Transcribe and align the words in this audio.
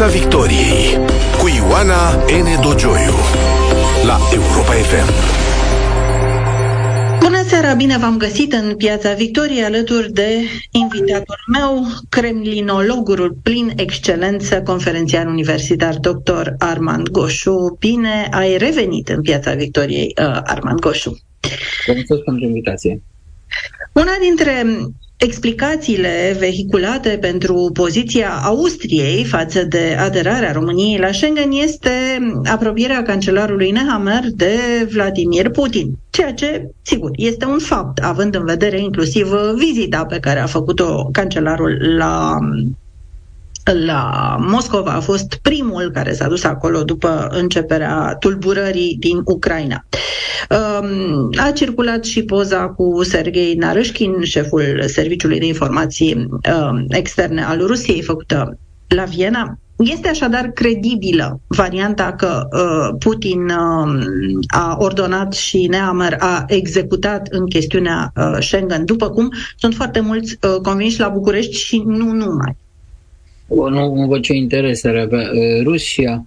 Piața 0.00 0.18
Victoriei 0.18 0.96
cu 1.40 1.48
Ioana 1.56 2.10
N. 2.14 2.60
Dogioiu 2.62 3.16
la 4.06 4.18
Europa 4.32 4.72
FM. 4.72 5.10
Bună 7.20 7.42
seara, 7.46 7.74
bine 7.74 7.98
v-am 7.98 8.16
găsit 8.16 8.52
în 8.52 8.76
Piața 8.76 9.14
Victoriei 9.14 9.62
alături 9.62 10.12
de 10.12 10.28
invitatul 10.70 11.36
meu, 11.52 11.86
kremlinologul 12.08 13.36
plin 13.42 13.72
excelență, 13.76 14.62
conferențiar 14.62 15.26
universitar 15.26 15.94
dr. 15.94 16.48
Armand 16.58 17.08
Goșu. 17.08 17.76
Bine 17.78 18.28
ai 18.30 18.56
revenit 18.56 19.08
în 19.08 19.22
Piața 19.22 19.54
Victoriei, 19.54 20.14
uh, 20.18 20.40
Armand 20.44 20.78
Goșu. 20.78 21.18
Mulțumesc 21.86 22.24
pentru 22.24 22.44
invitație. 22.44 23.02
Una 23.92 24.12
dintre 24.20 24.64
explicațiile 25.20 26.36
vehiculate 26.38 27.18
pentru 27.20 27.70
poziția 27.72 28.30
Austriei 28.44 29.24
față 29.24 29.64
de 29.64 29.96
aderarea 29.98 30.52
României 30.52 30.98
la 30.98 31.12
Schengen 31.12 31.50
este 31.50 31.90
apropierea 32.44 33.02
cancelarului 33.02 33.70
Nehammer 33.70 34.22
de 34.34 34.54
Vladimir 34.92 35.50
Putin, 35.50 35.98
ceea 36.10 36.32
ce, 36.32 36.70
sigur, 36.82 37.10
este 37.14 37.44
un 37.44 37.58
fapt, 37.58 37.98
având 37.98 38.34
în 38.34 38.44
vedere 38.44 38.80
inclusiv 38.80 39.26
vizita 39.56 40.04
pe 40.04 40.18
care 40.20 40.40
a 40.40 40.46
făcut-o 40.46 41.08
cancelarul 41.12 41.96
la 41.96 42.38
la 43.72 44.36
Moscova 44.40 44.90
a 44.90 45.00
fost 45.00 45.38
primul 45.42 45.90
care 45.94 46.12
s-a 46.12 46.28
dus 46.28 46.44
acolo 46.44 46.82
după 46.82 47.28
începerea 47.30 48.16
tulburării 48.18 48.96
din 48.98 49.20
Ucraina. 49.24 49.84
Um, 50.50 51.28
a 51.36 51.50
circulat 51.50 52.04
și 52.04 52.22
poza 52.22 52.68
cu 52.68 53.02
Sergei 53.02 53.54
Narâșkin, 53.54 54.22
șeful 54.22 54.82
Serviciului 54.86 55.38
de 55.38 55.46
Informații 55.46 56.14
um, 56.14 56.84
Externe 56.88 57.42
al 57.42 57.66
Rusiei, 57.66 58.02
făcută 58.02 58.58
la 58.88 59.04
Viena. 59.04 59.58
Este 59.76 60.08
așadar 60.08 60.46
credibilă 60.46 61.40
varianta 61.46 62.12
că 62.12 62.48
uh, 62.52 62.96
Putin 62.98 63.44
uh, 63.44 64.02
a 64.46 64.76
ordonat 64.78 65.32
și 65.32 65.66
Neamer 65.66 66.16
a 66.18 66.44
executat 66.46 67.26
în 67.30 67.46
chestiunea 67.46 68.12
uh, 68.16 68.36
Schengen, 68.40 68.84
după 68.84 69.10
cum 69.10 69.32
sunt 69.56 69.74
foarte 69.74 70.00
mulți 70.00 70.38
uh, 70.42 70.60
convinși 70.62 71.00
la 71.00 71.08
București 71.08 71.56
și 71.56 71.82
nu 71.86 72.12
numai 72.12 72.56
nu, 73.54 73.94
nu 73.94 74.06
văd 74.06 74.22
ce 74.22 74.32
interes 74.32 74.84
are 74.84 75.00
avea 75.00 75.30
Rusia 75.62 76.26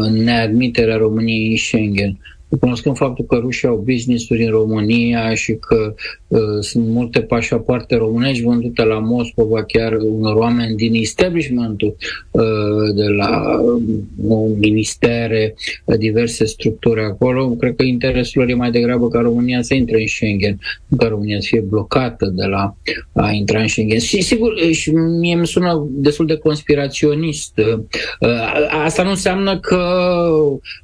în 0.00 0.12
neadmiterea 0.12 0.96
României 0.96 1.50
în 1.50 1.56
Schengen 1.56 2.18
cunoscând 2.60 2.96
faptul 2.96 3.24
că 3.24 3.36
rușii 3.36 3.68
au 3.68 3.84
business-uri 3.84 4.44
în 4.44 4.50
România 4.50 5.34
și 5.34 5.52
că 5.54 5.94
uh, 6.28 6.40
sunt 6.60 6.88
multe 6.88 7.20
pașapoarte 7.20 7.96
românești 7.96 8.42
vândute 8.42 8.84
la 8.84 8.98
Moscova, 8.98 9.64
chiar 9.64 9.92
unor 9.92 10.36
oameni 10.36 10.76
din 10.76 10.94
establishmentul 10.94 11.96
uh, 12.30 12.42
de 12.94 13.06
la 13.06 13.60
uh, 14.28 14.50
ministere, 14.58 15.54
uh, 15.84 15.98
diverse 15.98 16.44
structuri 16.44 17.00
acolo, 17.00 17.48
cred 17.48 17.76
că 17.76 17.82
interesul 17.82 18.40
lor 18.40 18.50
e 18.50 18.54
mai 18.54 18.70
degrabă 18.70 19.08
ca 19.08 19.20
România 19.20 19.62
să 19.62 19.74
intre 19.74 20.00
în 20.00 20.06
Schengen, 20.06 20.58
nu 20.86 20.96
ca 20.96 21.08
România 21.08 21.40
să 21.40 21.46
fie 21.50 21.60
blocată 21.60 22.26
de 22.34 22.44
la 22.44 22.76
a 23.12 23.30
intra 23.30 23.60
în 23.60 23.68
Schengen. 23.68 23.98
Și 23.98 24.22
sigur, 24.22 24.58
și 24.70 24.90
mie 24.90 25.34
îmi 25.34 25.46
sună 25.46 25.86
destul 25.90 26.26
de 26.26 26.36
conspiraționist. 26.36 27.58
Uh, 27.58 28.78
asta 28.84 29.02
nu 29.02 29.10
înseamnă 29.10 29.58
că 29.58 29.82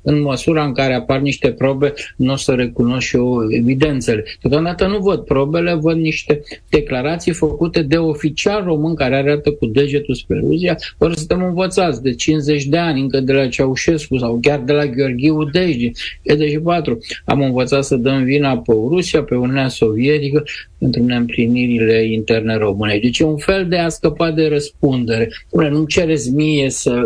în 0.02 0.20
măsura 0.20 0.64
în 0.64 0.72
care 0.72 0.94
apar 0.94 1.20
niște 1.20 1.52
probe, 1.58 1.92
nu 2.16 2.32
o 2.32 2.36
să 2.36 2.52
recunosc 2.52 3.06
și 3.06 3.16
eu 3.16 3.46
evidențele. 3.50 4.24
Deocamdată 4.42 4.86
nu 4.86 4.98
văd 4.98 5.20
probele, 5.20 5.74
văd 5.74 5.96
niște 5.96 6.42
declarații 6.68 7.32
făcute 7.32 7.82
de 7.82 7.96
oficial 7.96 8.64
român 8.64 8.94
care 8.94 9.16
arată 9.16 9.50
cu 9.50 9.66
degetul 9.66 10.14
spre 10.14 10.38
Rusia, 10.38 10.76
fără 10.98 11.12
să 11.12 11.18
suntem 11.18 11.42
învățați 11.46 12.02
de 12.02 12.14
50 12.14 12.64
de 12.64 12.78
ani, 12.78 13.00
încă 13.00 13.20
de 13.20 13.32
la 13.32 13.48
Ceaușescu 13.48 14.16
sau 14.16 14.38
chiar 14.42 14.60
de 14.60 14.72
la 14.72 14.86
Gheorghiu 14.86 15.44
Dejdi, 15.44 15.90
E24. 16.32 16.96
Am 17.24 17.40
învățat 17.40 17.84
să 17.84 17.96
dăm 17.96 18.24
vina 18.24 18.58
pe 18.58 18.72
Rusia, 18.72 19.22
pe 19.22 19.34
Uniunea 19.34 19.68
Sovietică, 19.68 20.44
pentru 20.78 21.02
neîmplinirile 21.02 22.12
interne 22.12 22.56
române. 22.56 22.98
Deci 23.02 23.18
e 23.18 23.24
un 23.24 23.36
fel 23.36 23.66
de 23.68 23.76
a 23.76 23.88
scăpa 23.88 24.30
de 24.30 24.46
răspundere. 24.46 25.28
Nu 25.50 25.84
cereți 25.84 26.30
mie 26.30 26.70
să 26.70 27.02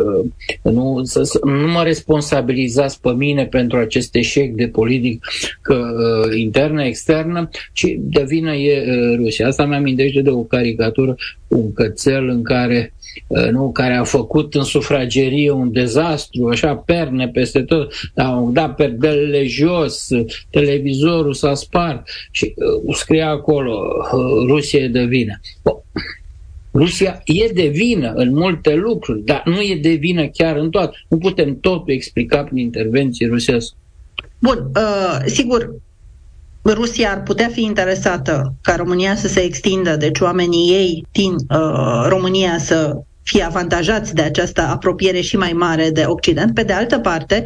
nu, 0.63 1.01
să, 1.05 1.23
să 1.23 1.41
nu 1.45 1.71
mă 1.71 1.83
responsabilizați 1.83 3.01
pe 3.01 3.11
mine 3.13 3.47
pentru 3.47 3.79
acest 3.79 4.15
eșec 4.43 4.55
de 4.55 4.69
politic 4.69 5.27
că, 5.63 5.75
uh, 5.75 6.39
internă, 6.39 6.85
externă, 6.85 7.49
ci 7.73 7.87
de 7.99 8.25
vină 8.29 8.55
e 8.55 8.81
uh, 8.81 9.17
Rusia. 9.17 9.47
Asta 9.47 9.67
mi 9.67 9.75
amintește 9.75 10.21
de 10.21 10.31
o 10.31 10.43
caricatură, 10.43 11.17
un 11.49 11.73
cățel 11.73 12.29
în 12.29 12.43
care 12.43 12.95
uh, 13.27 13.49
nu, 13.51 13.73
care 13.73 13.95
a 13.95 14.05
făcut 14.05 14.55
în 14.55 14.63
sufragerie 14.63 15.51
un 15.51 15.73
dezastru, 15.73 16.49
așa, 16.49 16.75
perne 16.75 17.29
peste 17.29 17.63
tot, 17.63 17.93
au 18.17 18.51
dat 18.51 18.75
perdelele 18.75 19.47
jos, 19.47 20.09
televizorul 20.51 21.35
s-a 21.35 21.55
spart 21.55 22.09
și 22.31 22.55
uh, 22.57 22.95
scria 22.97 23.29
acolo, 23.29 23.89
uh, 24.13 24.47
Rusia 24.47 24.81
e 24.81 24.89
de 24.89 25.05
vină. 25.05 25.41
Bun. 25.63 25.81
Rusia 26.75 27.23
e 27.25 27.53
de 27.53 27.67
vină 27.67 28.13
în 28.15 28.35
multe 28.35 28.75
lucruri, 28.75 29.25
dar 29.25 29.43
nu 29.45 29.61
e 29.61 29.79
de 29.83 29.93
vină 29.93 30.27
chiar 30.27 30.57
în 30.57 30.71
toate. 30.71 30.97
Nu 31.09 31.19
putem 31.19 31.59
totul 31.61 31.93
explica 31.93 32.43
prin 32.43 32.57
intervenții 32.57 33.27
rusească. 33.27 33.77
Bun, 34.43 34.71
uh, 34.75 35.19
sigur, 35.27 35.71
Rusia 36.65 37.11
ar 37.11 37.23
putea 37.23 37.49
fi 37.49 37.63
interesată 37.63 38.55
ca 38.61 38.77
România 38.77 39.17
să 39.17 39.29
se 39.29 39.41
extindă, 39.41 39.97
deci 39.97 40.21
oamenii 40.21 40.73
ei 40.73 41.05
din 41.13 41.35
uh, 41.35 42.05
România 42.09 42.59
să 42.59 43.03
fie 43.23 43.43
avantajați 43.43 44.15
de 44.15 44.23
această 44.23 44.61
apropiere 44.61 45.21
și 45.21 45.37
mai 45.37 45.53
mare 45.53 45.91
de 45.91 46.05
Occident. 46.07 46.55
Pe 46.55 46.63
de 46.63 46.73
altă 46.73 46.99
parte, 46.99 47.45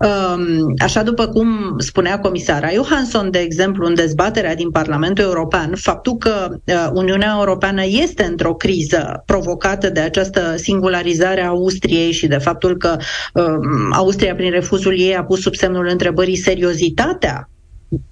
um, 0.00 0.74
așa 0.78 1.02
după 1.02 1.26
cum 1.26 1.74
spunea 1.78 2.18
comisara 2.18 2.68
Johansson, 2.74 3.30
de 3.30 3.38
exemplu, 3.38 3.86
în 3.86 3.94
dezbaterea 3.94 4.54
din 4.54 4.70
Parlamentul 4.70 5.24
European, 5.24 5.74
faptul 5.76 6.16
că 6.16 6.48
uh, 6.64 6.88
Uniunea 6.92 7.34
Europeană 7.38 7.84
este 7.84 8.24
într-o 8.24 8.54
criză 8.54 9.22
provocată 9.26 9.90
de 9.90 10.00
această 10.00 10.54
singularizare 10.56 11.42
a 11.42 11.48
Austriei 11.48 12.12
și 12.12 12.26
de 12.26 12.36
faptul 12.36 12.76
că 12.76 12.96
um, 13.34 13.92
Austria, 13.92 14.34
prin 14.34 14.50
refuzul 14.50 15.00
ei, 15.00 15.16
a 15.16 15.24
pus 15.24 15.40
sub 15.40 15.54
semnul 15.54 15.88
întrebării 15.90 16.36
seriozitatea 16.36 17.48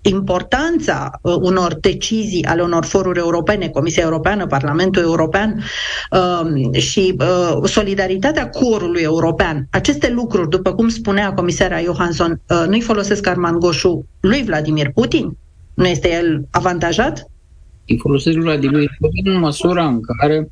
importanța 0.03 1.11
uh, 1.23 1.35
unor 1.41 1.75
decizii 1.81 2.45
ale 2.45 2.63
unor 2.63 2.85
foruri 2.85 3.19
europene, 3.19 3.69
Comisia 3.69 4.03
Europeană, 4.03 4.47
Parlamentul 4.47 5.03
European 5.03 5.63
um, 6.11 6.73
și 6.73 7.15
uh, 7.19 7.69
solidaritatea 7.69 8.49
corului 8.49 9.03
european. 9.03 9.67
Aceste 9.71 10.11
lucruri, 10.11 10.49
după 10.49 10.75
cum 10.75 10.89
spunea 10.89 11.33
comisara 11.33 11.81
Johansson, 11.81 12.41
uh, 12.49 12.65
nu-i 12.69 12.81
folosesc 12.81 13.27
Arman 13.27 13.59
Goșu 13.59 14.07
lui 14.21 14.43
Vladimir 14.43 14.91
Putin? 14.95 15.37
Nu 15.75 15.87
este 15.87 16.11
el 16.13 16.47
avantajat? 16.51 17.27
Îi 17.87 17.99
folosesc 17.99 18.37
lui 18.37 18.45
Vladimir 18.45 18.91
Putin 19.01 19.33
în 19.33 19.39
măsura 19.39 19.87
în 19.87 20.01
care 20.01 20.49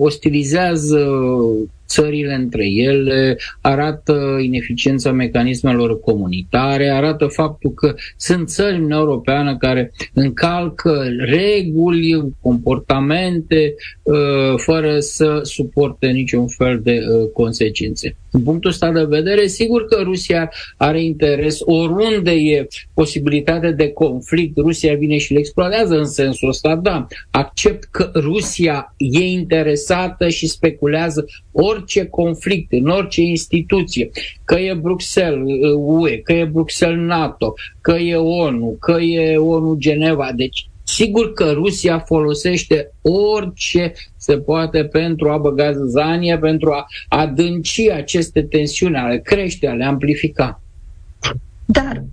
ostilizează 0.00 1.08
țările 1.90 2.34
între 2.34 2.66
ele, 2.66 3.36
arată 3.60 4.38
ineficiența 4.40 5.12
mecanismelor 5.12 6.00
comunitare, 6.00 6.88
arată 6.88 7.26
faptul 7.26 7.72
că 7.74 7.94
sunt 8.16 8.48
țări 8.48 8.76
în 8.76 8.90
Europeană 8.90 9.56
care 9.56 9.92
încalcă 10.14 11.04
reguli, 11.18 12.32
comportamente, 12.40 13.74
uh, 14.02 14.54
fără 14.56 14.98
să 14.98 15.40
suporte 15.42 16.06
niciun 16.06 16.46
fel 16.46 16.80
de 16.82 17.00
uh, 17.00 17.30
consecințe. 17.32 18.16
Din 18.30 18.42
punctul 18.42 18.70
ăsta 18.70 18.92
de 18.92 19.04
vedere, 19.04 19.46
sigur 19.46 19.84
că 19.84 20.00
Rusia 20.02 20.50
are 20.76 21.02
interes 21.02 21.58
oriunde 21.60 22.30
e 22.30 22.66
posibilitate 22.94 23.70
de 23.70 23.88
conflict, 23.88 24.56
Rusia 24.56 24.94
vine 24.94 25.18
și 25.18 25.32
le 25.32 25.38
explodează 25.38 25.98
în 25.98 26.04
sensul 26.04 26.48
ăsta, 26.48 26.76
da. 26.76 27.06
Accept 27.30 27.84
că 27.84 28.10
Rusia 28.14 28.94
e 28.96 29.24
interesată 29.24 30.28
și 30.28 30.46
speculează 30.46 31.24
orice 31.80 32.06
conflict, 32.06 32.72
în 32.72 32.88
orice 32.88 33.22
instituție, 33.22 34.10
că 34.44 34.54
e 34.54 34.74
Bruxelles 34.74 35.60
UE, 35.76 36.18
că 36.18 36.32
e 36.32 36.44
Bruxelles 36.44 37.06
NATO, 37.06 37.54
că 37.80 37.92
e 37.92 38.16
ONU, 38.16 38.76
că 38.80 38.92
e 39.00 39.36
ONU 39.36 39.74
Geneva. 39.78 40.32
Deci 40.36 40.64
Sigur 40.82 41.32
că 41.32 41.50
Rusia 41.50 41.98
folosește 41.98 42.92
orice 43.02 43.92
se 44.16 44.38
poate 44.38 44.84
pentru 44.84 45.30
a 45.30 45.36
băga 45.36 45.72
zanie, 45.72 46.38
pentru 46.38 46.70
a 46.70 46.86
adânci 47.08 47.90
aceste 47.90 48.42
tensiuni, 48.42 48.96
a 48.96 49.06
le 49.06 49.18
crește, 49.18 49.66
a 49.66 49.72
le 49.72 49.84
amplifica. 49.84 50.62
Dar, 51.64 52.04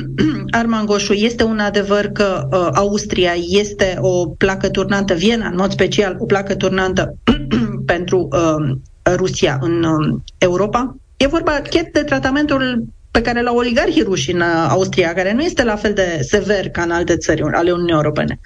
Arman 0.60 0.86
Goșu, 0.86 1.12
este 1.12 1.44
un 1.44 1.58
adevăr 1.58 2.04
că 2.04 2.48
uh, 2.50 2.68
Austria 2.74 3.32
este 3.48 3.96
o 4.00 4.26
placă 4.26 4.68
turnantă, 4.68 5.14
Viena, 5.14 5.48
în 5.48 5.56
mod 5.56 5.70
special, 5.70 6.16
o 6.18 6.24
placă 6.24 6.54
turnantă 6.54 7.16
pentru 7.92 8.28
uh, 8.32 8.76
Rusia 9.14 9.58
în 9.60 9.82
uh, 9.82 10.20
Europa? 10.38 10.96
E 11.16 11.26
vorba 11.26 11.60
chiar 11.70 11.88
de 11.92 12.02
tratamentul 12.02 12.84
pe 13.10 13.20
care 13.20 13.42
l-au 13.42 13.56
oligarhii 13.56 14.02
ruși 14.02 14.32
în 14.32 14.40
uh, 14.40 14.66
Austria, 14.68 15.12
care 15.14 15.32
nu 15.32 15.42
este 15.42 15.64
la 15.64 15.76
fel 15.76 15.92
de 15.92 16.18
sever 16.20 16.68
ca 16.70 16.82
în 16.82 16.90
alte 16.90 17.16
țări 17.16 17.42
ale 17.42 17.70
Uniunii 17.70 17.94
Europene. 17.94 18.40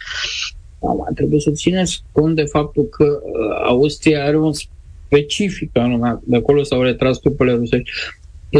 Mama, 0.80 1.08
trebuie 1.14 1.40
să 1.40 1.50
țineți 1.50 2.02
cont 2.12 2.36
de 2.36 2.44
faptul 2.44 2.84
că 2.84 3.04
uh, 3.04 3.64
Austria 3.64 4.24
are 4.24 4.38
un 4.38 4.52
specifică, 5.06 6.20
de 6.24 6.36
acolo 6.36 6.62
s-au 6.62 6.82
retras 6.82 7.18
trupele 7.18 7.52
rusești 7.52 7.90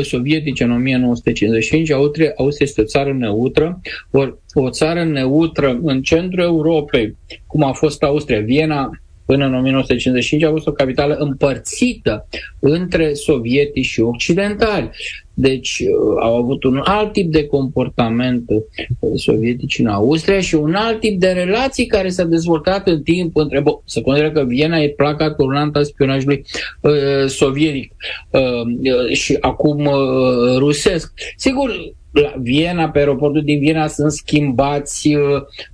sovietice 0.03 0.65
în 0.65 0.71
1955, 0.71 1.91
Austria, 1.91 2.33
Austria 2.37 2.67
este 2.69 2.81
o 2.81 2.85
țară 2.85 3.13
neutră, 3.13 3.81
or, 4.11 4.39
o 4.55 4.71
țară 4.71 5.05
neutră 5.05 5.79
în 5.83 6.03
centrul 6.03 6.45
Europei, 6.45 7.17
cum 7.47 7.63
a 7.63 7.73
fost 7.73 8.03
Austria, 8.03 8.41
Viena, 8.41 8.91
până 9.31 9.47
în 9.47 9.55
1955 9.55 10.43
a 10.43 10.51
fost 10.51 10.67
o 10.67 10.73
capitală 10.73 11.15
împărțită 11.15 12.29
între 12.59 13.15
sovietici 13.15 13.85
și 13.85 14.01
occidentali. 14.01 14.91
Deci 15.35 15.79
uh, 15.79 16.23
au 16.23 16.37
avut 16.37 16.65
un 16.65 16.81
alt 16.85 17.13
tip 17.13 17.33
de 17.33 17.47
comportament 17.47 18.45
uh, 18.47 19.11
sovietici 19.15 19.79
în 19.79 19.87
Austria 19.87 20.41
și 20.41 20.55
un 20.55 20.75
alt 20.75 21.01
tip 21.01 21.21
de 21.21 21.29
relații 21.29 21.87
care 21.87 22.09
s-a 22.09 22.25
dezvoltat 22.25 22.89
în 22.89 23.03
timp 23.03 23.37
între... 23.37 23.61
Bă, 23.61 23.71
să 23.85 24.01
consideră 24.01 24.33
că 24.33 24.45
Viena 24.45 24.79
e 24.79 24.89
placa 24.89 25.31
turnantă 25.31 25.79
a 25.79 25.83
spionajului 25.83 26.45
uh, 26.81 27.27
sovietic 27.27 27.93
uh, 28.31 28.41
uh, 28.41 29.13
și 29.13 29.37
acum 29.41 29.85
uh, 29.85 30.57
rusesc. 30.59 31.13
Sigur, 31.37 31.95
la 32.11 32.35
Viena, 32.39 32.89
pe 32.91 32.99
aeroportul 32.99 33.43
din 33.43 33.59
Viena, 33.59 33.87
sunt 33.87 34.13
schimbați 34.13 35.15
uh, 35.15 35.23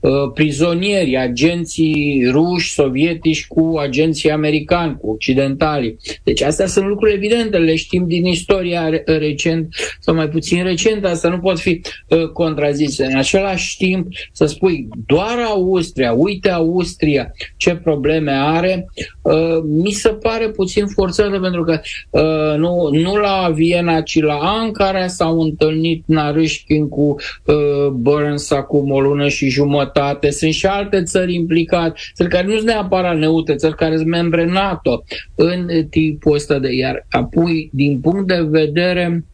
uh, 0.00 0.10
prizonieri, 0.34 1.16
agenții 1.16 2.28
ruși, 2.30 2.72
sovietici 2.72 3.46
cu 3.46 3.74
agenții 3.78 4.30
americani, 4.30 4.96
cu 5.00 5.10
occidentali. 5.10 5.96
Deci 6.22 6.42
astea 6.42 6.66
sunt 6.66 6.86
lucruri 6.86 7.14
evidente, 7.14 7.56
le 7.56 7.76
știm 7.76 8.06
din 8.06 8.24
istoria 8.24 8.90
recent 9.04 9.68
sau 10.00 10.14
mai 10.14 10.28
puțin 10.28 10.62
recent, 10.62 11.04
asta 11.04 11.28
nu 11.28 11.38
pot 11.38 11.58
fi 11.58 11.80
uh, 12.08 12.28
contrazise. 12.28 13.04
În 13.04 13.16
același 13.16 13.76
timp, 13.76 14.06
să 14.32 14.46
spui 14.46 14.88
doar 15.06 15.38
Austria, 15.46 16.12
uite 16.12 16.50
Austria 16.50 17.32
ce 17.56 17.74
probleme 17.74 18.32
are, 18.32 18.86
uh, 19.22 19.58
mi 19.62 19.90
se 19.90 20.08
pare 20.08 20.48
puțin 20.48 20.86
forțată 20.86 21.38
pentru 21.40 21.62
că 21.62 21.80
uh, 22.10 22.58
nu, 22.58 22.88
nu 22.92 23.16
la 23.16 23.50
Viena, 23.54 24.00
ci 24.00 24.20
la 24.20 24.34
Ankara 24.34 25.06
s-au 25.06 25.40
întâlnit 25.40 26.02
Narâșchin 26.26 26.88
cu 26.88 27.16
uh, 27.44 27.88
Burns 27.92 28.50
acum 28.50 28.90
o 28.90 29.00
lună 29.00 29.28
și 29.28 29.48
jumătate. 29.48 30.30
Sunt 30.30 30.52
și 30.52 30.66
alte 30.66 31.02
țări 31.02 31.34
implicate, 31.34 32.00
țări 32.14 32.28
care 32.28 32.46
nu 32.46 32.54
sunt 32.54 32.66
neapărat 32.66 33.18
neutre, 33.18 33.54
țări 33.54 33.76
care 33.76 33.96
sunt 33.96 34.08
membre 34.08 34.44
NATO 34.44 35.04
în 35.34 35.86
tipul 35.90 36.34
ăsta 36.34 36.58
de... 36.58 36.74
Iar 36.74 37.06
apoi, 37.10 37.70
din 37.72 38.00
punct 38.00 38.26
de 38.26 38.46
vedere 38.48 39.24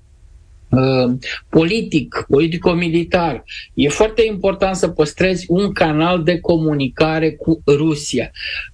Uh, 0.72 1.12
politic, 1.48 2.24
politico-militar. 2.28 3.44
E 3.74 3.88
foarte 3.88 4.24
important 4.26 4.76
să 4.76 4.88
păstrezi 4.88 5.44
un 5.48 5.72
canal 5.72 6.22
de 6.22 6.40
comunicare 6.40 7.32
cu 7.32 7.62
Rusia. 7.66 8.30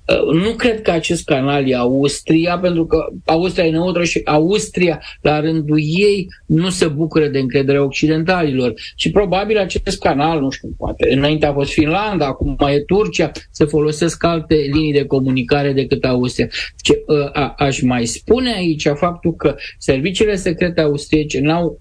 Uh, 0.08 0.32
nu 0.32 0.50
cred 0.50 0.82
că 0.82 0.90
acest 0.90 1.25
canal 1.25 1.69
e 1.69 1.75
Austria, 1.75 2.58
pentru 2.58 2.87
că 2.87 3.06
Austria 3.25 3.66
e 3.66 3.70
neutră 3.70 4.05
și 4.05 4.20
Austria, 4.25 5.02
la 5.20 5.40
rândul 5.40 5.78
ei, 5.78 6.26
nu 6.46 6.69
se 6.69 6.87
bucură 6.87 7.26
de 7.26 7.38
încredere 7.38 7.81
occidentalilor. 7.81 8.72
Și 8.96 9.10
probabil 9.10 9.58
acest 9.58 9.99
canal, 9.99 10.40
nu 10.40 10.50
știu, 10.50 10.75
poate 10.76 11.12
înainte 11.14 11.46
a 11.46 11.52
fost 11.52 11.72
Finlanda, 11.72 12.26
acum 12.26 12.56
mai 12.58 12.75
e 12.75 12.81
Turcia, 12.81 13.31
se 13.50 13.64
folosesc 13.64 14.25
alte 14.25 14.55
linii 14.55 14.93
de 14.93 15.05
comunicare 15.05 15.72
decât 15.72 16.05
Austria. 16.05 16.49
Ce, 16.82 17.02
uh, 17.06 17.31
a, 17.32 17.54
aș 17.58 17.81
mai 17.81 18.06
spune 18.06 18.54
aici 18.54 18.88
faptul 18.94 19.34
că 19.34 19.54
serviciile 19.78 20.37
secrete 20.37 20.81
austriece 20.81 21.40
n-au 21.40 21.81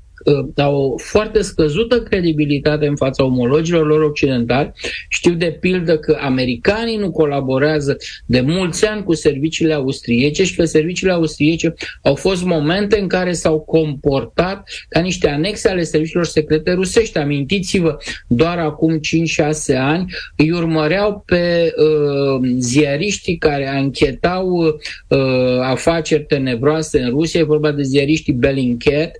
au 0.56 0.76
o 0.76 0.98
foarte 0.98 1.42
scăzută 1.42 2.02
credibilitate 2.02 2.88
în 2.88 2.96
fața 2.96 3.24
omologilor 3.24 3.86
lor 3.88 4.02
occidentali. 4.02 4.72
Știu 5.10 5.34
de 5.34 5.58
pildă 5.60 5.98
că 5.98 6.18
americanii 6.22 6.98
nu 6.98 7.12
colaborează 7.12 7.98
de 8.26 8.42
mulți 8.42 8.86
ani 8.86 9.04
cu 9.04 9.14
serviciile 9.14 9.74
austriece 9.74 10.44
și 10.44 10.56
că 10.56 10.66
serviciile 10.66 11.12
austriece 11.12 11.74
au 12.02 12.16
fost 12.16 12.44
momente 12.44 13.00
în 13.00 13.08
care 13.08 13.32
s-au 13.32 13.60
comportat 13.60 14.70
ca 14.90 15.00
niște 15.00 15.30
anexe 15.30 15.70
ale 15.70 15.84
serviciilor 15.84 16.26
secrete 16.26 16.72
rusești. 16.72 17.18
Amintiți-vă, 17.18 17.98
doar 18.28 18.58
acum 18.58 19.00
5-6 19.74 19.78
ani 19.78 20.14
îi 20.36 20.52
urmăreau 20.52 21.24
pe 21.26 21.74
uh, 21.76 22.50
ziariștii 22.58 23.38
care 23.38 23.68
anchetau 23.68 24.48
uh, 25.08 25.60
afaceri 25.62 26.24
tenebroase 26.24 27.00
în 27.00 27.10
Rusia, 27.10 27.40
e 27.40 27.44
vorba 27.44 27.72
de 27.72 27.82
ziariștii 27.82 28.34
Bellingcat, 28.34 29.12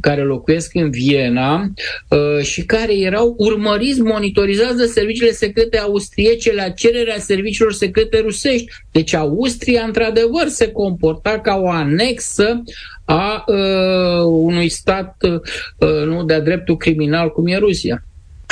care 0.00 0.22
locuiesc 0.22 0.41
în 0.72 0.90
Viena 0.90 1.72
uh, 2.08 2.44
și 2.44 2.64
care 2.64 2.98
erau 2.98 3.34
urmăriți, 3.38 4.00
monitorizați 4.00 4.76
de 4.76 4.86
serviciile 4.86 5.30
secrete 5.30 5.78
austriece 5.78 6.54
la 6.54 6.68
cererea 6.68 7.18
serviciilor 7.18 7.72
secrete 7.72 8.18
rusești. 8.18 8.66
Deci 8.90 9.14
Austria, 9.14 9.82
într-adevăr, 9.82 10.46
se 10.46 10.70
comporta 10.70 11.40
ca 11.40 11.54
o 11.54 11.68
anexă 11.68 12.62
a 13.04 13.44
uh, 13.46 14.22
unui 14.24 14.68
stat 14.68 15.16
uh, 15.22 16.04
nu 16.06 16.24
de-a 16.24 16.40
dreptul 16.40 16.76
criminal 16.76 17.30
cum 17.30 17.46
e 17.46 17.56
Rusia. 17.56 18.04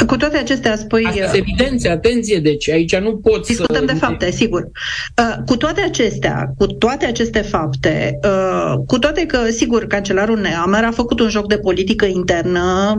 Cu 0.07 0.17
toate 0.17 0.37
acestea 0.37 0.77
spui... 0.77 1.05
Asta 1.05 1.37
evidențe, 1.37 1.89
atenție, 1.89 2.39
deci 2.39 2.71
aici 2.71 2.97
nu 2.97 3.17
pot 3.17 3.47
Discutăm 3.47 3.87
să... 3.87 3.93
de 3.93 3.99
fapte, 3.99 4.31
sigur. 4.31 4.63
Uh, 4.63 5.37
cu 5.47 5.57
toate 5.57 5.81
acestea, 5.81 6.53
cu 6.59 6.67
toate 6.67 7.07
aceste 7.07 7.41
fapte, 7.41 8.19
uh, 8.25 8.75
cu 8.87 8.99
toate 8.99 9.27
că, 9.27 9.51
sigur, 9.51 9.87
cancelarul 9.87 10.39
Neamer 10.39 10.85
a 10.85 10.91
făcut 10.91 11.21
un 11.21 11.29
joc 11.29 11.49
de 11.49 11.59
politică 11.59 12.05
internă 12.05 12.95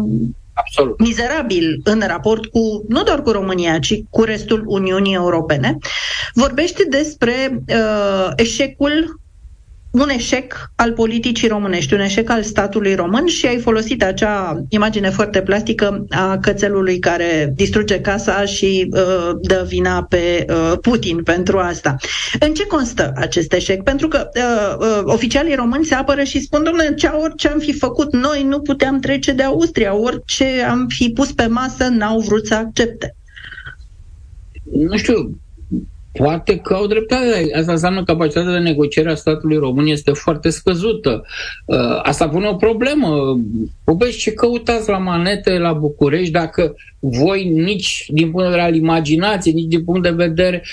Absolut. 0.54 1.00
mizerabil 1.00 1.82
în 1.84 2.04
raport 2.08 2.46
cu, 2.46 2.86
nu 2.88 3.04
doar 3.04 3.22
cu 3.22 3.32
România, 3.32 3.80
ci 3.80 4.00
cu 4.10 4.24
restul 4.24 4.64
Uniunii 4.66 5.14
Europene, 5.14 5.78
vorbește 6.34 6.84
despre 6.90 7.64
uh, 7.68 8.32
eșecul 8.36 9.21
un 9.92 10.10
eșec 10.10 10.72
al 10.76 10.92
politicii 10.92 11.48
românești, 11.48 11.94
un 11.94 12.00
eșec 12.00 12.30
al 12.30 12.44
statului 12.44 12.96
român 12.96 13.26
și 13.28 13.46
ai 13.46 13.60
folosit 13.60 14.04
acea 14.04 14.64
imagine 14.70 15.10
foarte 15.10 15.42
plastică 15.42 16.06
a 16.10 16.38
cățelului 16.38 17.00
care 17.00 17.54
distruge 17.56 18.02
casa 18.02 18.46
și 18.46 18.90
uh, 18.92 19.30
dă 19.42 19.66
vina 19.68 20.04
pe 20.04 20.46
uh, 20.50 20.74
Putin 20.82 21.24
pentru 21.24 21.58
asta. 21.58 21.96
În 22.40 22.54
ce 22.54 22.68
constă 22.68 23.12
acest 23.16 23.54
eșec? 23.54 23.84
Pentru 23.84 24.08
că 24.08 24.30
uh, 24.36 24.88
uh, 24.88 25.02
oficialii 25.04 25.56
români 25.56 25.86
se 25.86 25.96
apără 25.96 26.24
și 26.24 26.42
spun, 26.42 26.64
domnule, 26.64 26.94
ce, 26.94 27.08
orice 27.08 27.48
am 27.48 27.60
fi 27.60 27.74
făcut 27.74 28.14
noi, 28.14 28.44
nu 28.44 28.60
puteam 28.60 29.00
trece 29.00 29.32
de 29.32 29.44
Austria, 29.44 29.96
orice 29.96 30.46
am 30.70 30.86
fi 30.88 31.10
pus 31.10 31.32
pe 31.32 31.48
masă, 31.48 31.88
n-au 31.88 32.20
vrut 32.20 32.48
să 32.48 32.56
accepte. 32.56 33.16
Nu 34.72 34.98
știu, 34.98 35.42
Poate 36.14 36.58
că 36.58 36.74
au 36.74 36.88
dreptate. 36.88 37.50
Asta 37.56 37.72
înseamnă 37.72 38.04
că 38.04 38.12
capacitatea 38.12 38.52
de 38.52 38.58
negociere 38.58 39.12
a 39.12 39.16
statului 39.16 39.58
român 39.58 39.86
este 39.86 40.12
foarte 40.12 40.50
scăzută. 40.50 41.24
Uh, 41.66 42.00
asta 42.04 42.30
pune 42.30 42.48
o 42.48 42.56
problemă. 42.56 43.40
Băi, 43.98 44.12
ce 44.12 44.32
căutați 44.32 44.90
la 44.90 44.98
manete 44.98 45.58
la 45.58 45.74
București 45.74 46.32
dacă 46.32 46.76
voi 47.00 47.44
nici 47.44 48.06
din 48.10 48.32
punct 48.32 48.46
de 48.46 48.50
vedere 48.50 48.68
al 48.68 48.76
imaginației, 48.76 49.54
nici 49.54 49.68
din 49.68 49.84
punct 49.84 50.04
de 50.04 50.10
vedere 50.10 50.64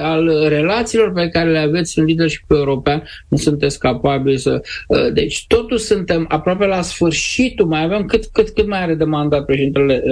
al 0.00 0.48
relațiilor 0.48 1.12
pe 1.12 1.28
care 1.28 1.50
le 1.50 1.58
aveți 1.58 1.98
în 1.98 2.04
leadership 2.04 2.50
european, 2.50 3.02
nu 3.28 3.36
sunteți 3.36 3.78
capabili 3.78 4.38
să... 4.38 4.62
Uh, 4.88 5.12
deci 5.12 5.46
totul 5.46 5.78
suntem 5.78 6.24
aproape 6.28 6.66
la 6.66 6.82
sfârșitul, 6.82 7.66
mai 7.66 7.82
avem 7.82 8.04
cât, 8.04 8.24
cât, 8.32 8.48
cât 8.48 8.66
mai 8.66 8.82
are 8.82 8.94
de 8.94 9.04
mandat 9.04 9.44
președintele 9.44 10.02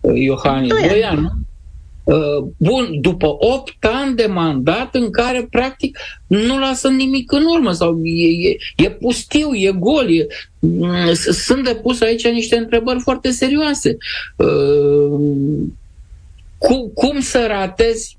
uh, 0.00 0.12
Iohannis? 0.14 0.72
Doi 0.88 1.04
ani, 1.04 1.20
nu? 1.20 1.28
Uh, 2.04 2.44
bun, 2.56 3.00
după 3.00 3.26
8 3.38 3.76
ani 3.80 4.16
de 4.16 4.26
mandat 4.26 4.94
în 4.94 5.10
care 5.10 5.46
practic 5.50 5.98
nu 6.26 6.58
lasă 6.58 6.88
nimic 6.88 7.32
în 7.32 7.44
urmă 7.44 7.72
sau 7.72 8.00
e, 8.04 8.48
e, 8.48 8.56
e 8.76 8.90
pustiu, 8.90 9.54
e 9.54 9.72
gol, 9.78 10.10
e, 10.10 10.26
mm, 10.58 11.12
sunt 11.14 11.64
depus 11.64 12.00
aici 12.00 12.28
niște 12.28 12.56
întrebări 12.56 13.00
foarte 13.00 13.30
serioase. 13.30 13.96
Uh, 14.36 15.20
cum, 16.58 16.90
cum 16.94 17.20
să 17.20 17.46
ratezi 17.48 18.18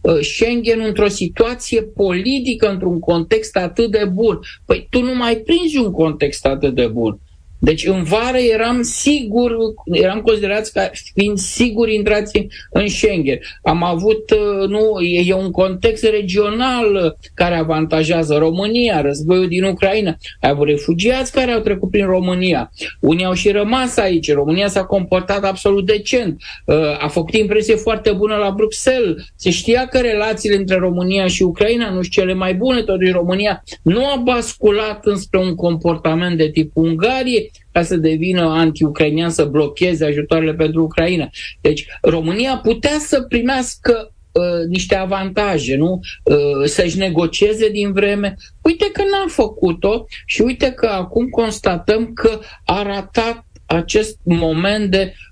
uh, 0.00 0.18
Schengen 0.20 0.80
într-o 0.80 1.08
situație 1.08 1.82
politică, 1.82 2.70
într-un 2.70 2.98
context 2.98 3.56
atât 3.56 3.90
de 3.90 4.04
bun. 4.12 4.40
Păi 4.64 4.86
tu 4.90 5.02
nu 5.02 5.14
mai 5.14 5.36
prinzi 5.36 5.76
un 5.76 5.90
context 5.90 6.46
atât 6.46 6.74
de 6.74 6.86
bun. 6.86 7.18
Deci 7.66 7.86
în 7.86 8.02
vară 8.02 8.38
eram 8.38 8.82
sigur, 8.82 9.56
eram 9.92 10.20
considerați 10.20 10.72
ca 10.72 10.90
fiind 11.14 11.38
sigur 11.38 11.88
intrați 11.88 12.46
în 12.70 12.88
Schengen. 12.88 13.38
Am 13.62 13.82
avut, 13.82 14.30
uh, 14.30 14.68
nu, 14.68 15.00
e, 15.00 15.34
un 15.34 15.50
context 15.50 16.04
regional 16.04 17.16
care 17.34 17.54
avantajează 17.54 18.36
România, 18.36 19.00
războiul 19.00 19.48
din 19.48 19.64
Ucraina. 19.64 20.16
Ai 20.40 20.50
avut 20.50 20.66
refugiați 20.66 21.32
care 21.32 21.52
au 21.52 21.60
trecut 21.60 21.90
prin 21.90 22.06
România. 22.06 22.72
Unii 23.00 23.24
au 23.24 23.32
și 23.32 23.50
rămas 23.50 23.96
aici. 23.96 24.32
România 24.32 24.68
s-a 24.68 24.84
comportat 24.84 25.44
absolut 25.44 25.86
decent. 25.86 26.42
Uh, 26.66 26.76
a 27.04 27.08
făcut 27.08 27.34
impresie 27.34 27.74
foarte 27.74 28.12
bună 28.12 28.34
la 28.34 28.50
Bruxelles. 28.50 29.14
Se 29.36 29.50
știa 29.50 29.86
că 29.86 29.98
relațiile 29.98 30.56
între 30.56 30.76
România 30.76 31.26
și 31.26 31.42
Ucraina 31.42 31.88
nu 31.88 32.00
sunt 32.00 32.12
cele 32.12 32.34
mai 32.34 32.54
bune, 32.54 32.82
totuși 32.82 33.10
România 33.10 33.64
nu 33.82 34.06
a 34.06 34.16
basculat 34.16 35.06
înspre 35.06 35.38
un 35.38 35.54
comportament 35.54 36.36
de 36.36 36.50
tip 36.50 36.70
Ungarie, 36.74 37.50
ca 37.72 37.82
să 37.82 37.96
devină 37.96 38.40
anti-ucrainian, 38.40 39.30
să 39.30 39.44
blocheze 39.44 40.04
ajutoarele 40.04 40.54
pentru 40.54 40.82
Ucraina. 40.82 41.28
Deci 41.60 41.86
România 42.00 42.56
putea 42.56 42.96
să 42.98 43.22
primească 43.22 44.14
uh, 44.32 44.66
niște 44.68 44.94
avantaje, 44.94 45.76
nu? 45.76 46.00
Uh, 46.24 46.64
să-și 46.64 46.98
negocieze 46.98 47.68
din 47.68 47.92
vreme. 47.92 48.36
Uite 48.62 48.90
că 48.92 49.02
n-a 49.02 49.24
făcut-o 49.28 50.04
și 50.26 50.40
uite 50.40 50.70
că 50.70 50.86
acum 50.86 51.28
constatăm 51.28 52.12
că 52.12 52.38
a 52.64 52.82
ratat 52.82 53.46
acest 53.66 54.18
moment 54.22 54.90
de 54.90 55.12
uh, 55.12 55.26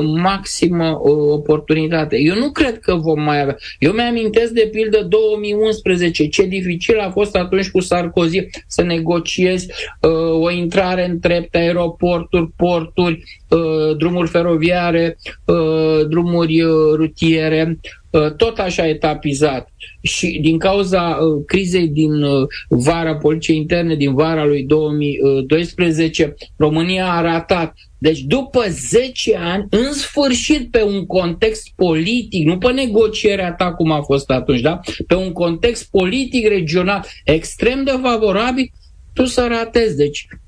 maximă 0.00 1.00
uh, 1.02 1.12
oportunitate. 1.30 2.16
Eu 2.18 2.34
nu 2.34 2.50
cred 2.50 2.78
că 2.78 2.94
vom 2.94 3.22
mai 3.22 3.40
avea. 3.40 3.56
Eu 3.78 3.92
mi-amintesc 3.92 4.52
de 4.52 4.68
pildă 4.72 5.06
2011, 5.08 6.28
ce 6.28 6.46
dificil 6.46 6.98
a 6.98 7.10
fost 7.10 7.36
atunci 7.36 7.70
cu 7.70 7.80
Sarkozy 7.80 8.46
să 8.66 8.82
negociezi 8.82 9.72
uh, 10.00 10.40
o 10.40 10.50
intrare 10.50 11.08
în 11.08 11.18
trept, 11.18 11.54
aeroporturi, 11.54 12.50
porturi, 12.56 13.22
uh, 13.48 13.96
drumuri 13.96 14.28
feroviare, 14.28 15.16
uh, 15.44 16.06
drumuri 16.08 16.62
uh, 16.62 16.94
rutiere, 16.96 17.78
uh, 17.82 18.03
tot 18.36 18.58
așa 18.58 18.88
etapizat. 18.88 19.68
Și 20.02 20.38
din 20.42 20.58
cauza 20.58 21.00
uh, 21.00 21.42
crizei 21.46 21.88
din 21.88 22.22
uh, 22.22 22.46
vara 22.68 23.16
poliției 23.16 23.56
interne, 23.56 23.94
din 23.94 24.14
vara 24.14 24.44
lui 24.44 24.62
2012, 24.62 26.34
România 26.56 27.12
a 27.12 27.20
ratat 27.20 27.74
deci 28.04 28.20
după 28.20 28.64
10 28.68 29.36
ani, 29.36 29.66
în 29.70 29.92
sfârșit 29.92 30.70
pe 30.70 30.82
un 30.82 31.06
context 31.06 31.68
politic, 31.76 32.46
nu 32.46 32.58
pe 32.58 32.72
negocierea 32.72 33.52
ta 33.52 33.72
cum 33.72 33.90
a 33.90 34.00
fost 34.00 34.30
atunci, 34.30 34.60
da? 34.60 34.80
pe 35.06 35.14
un 35.14 35.32
context 35.32 35.90
politic 35.90 36.48
regional 36.48 37.06
extrem 37.24 37.84
de 37.84 37.98
favorabil, 38.02 38.70
tu 39.14 39.24
să 39.24 39.46
ratezi. 39.48 39.96
Deci 39.96 40.26
mm, 40.30 40.43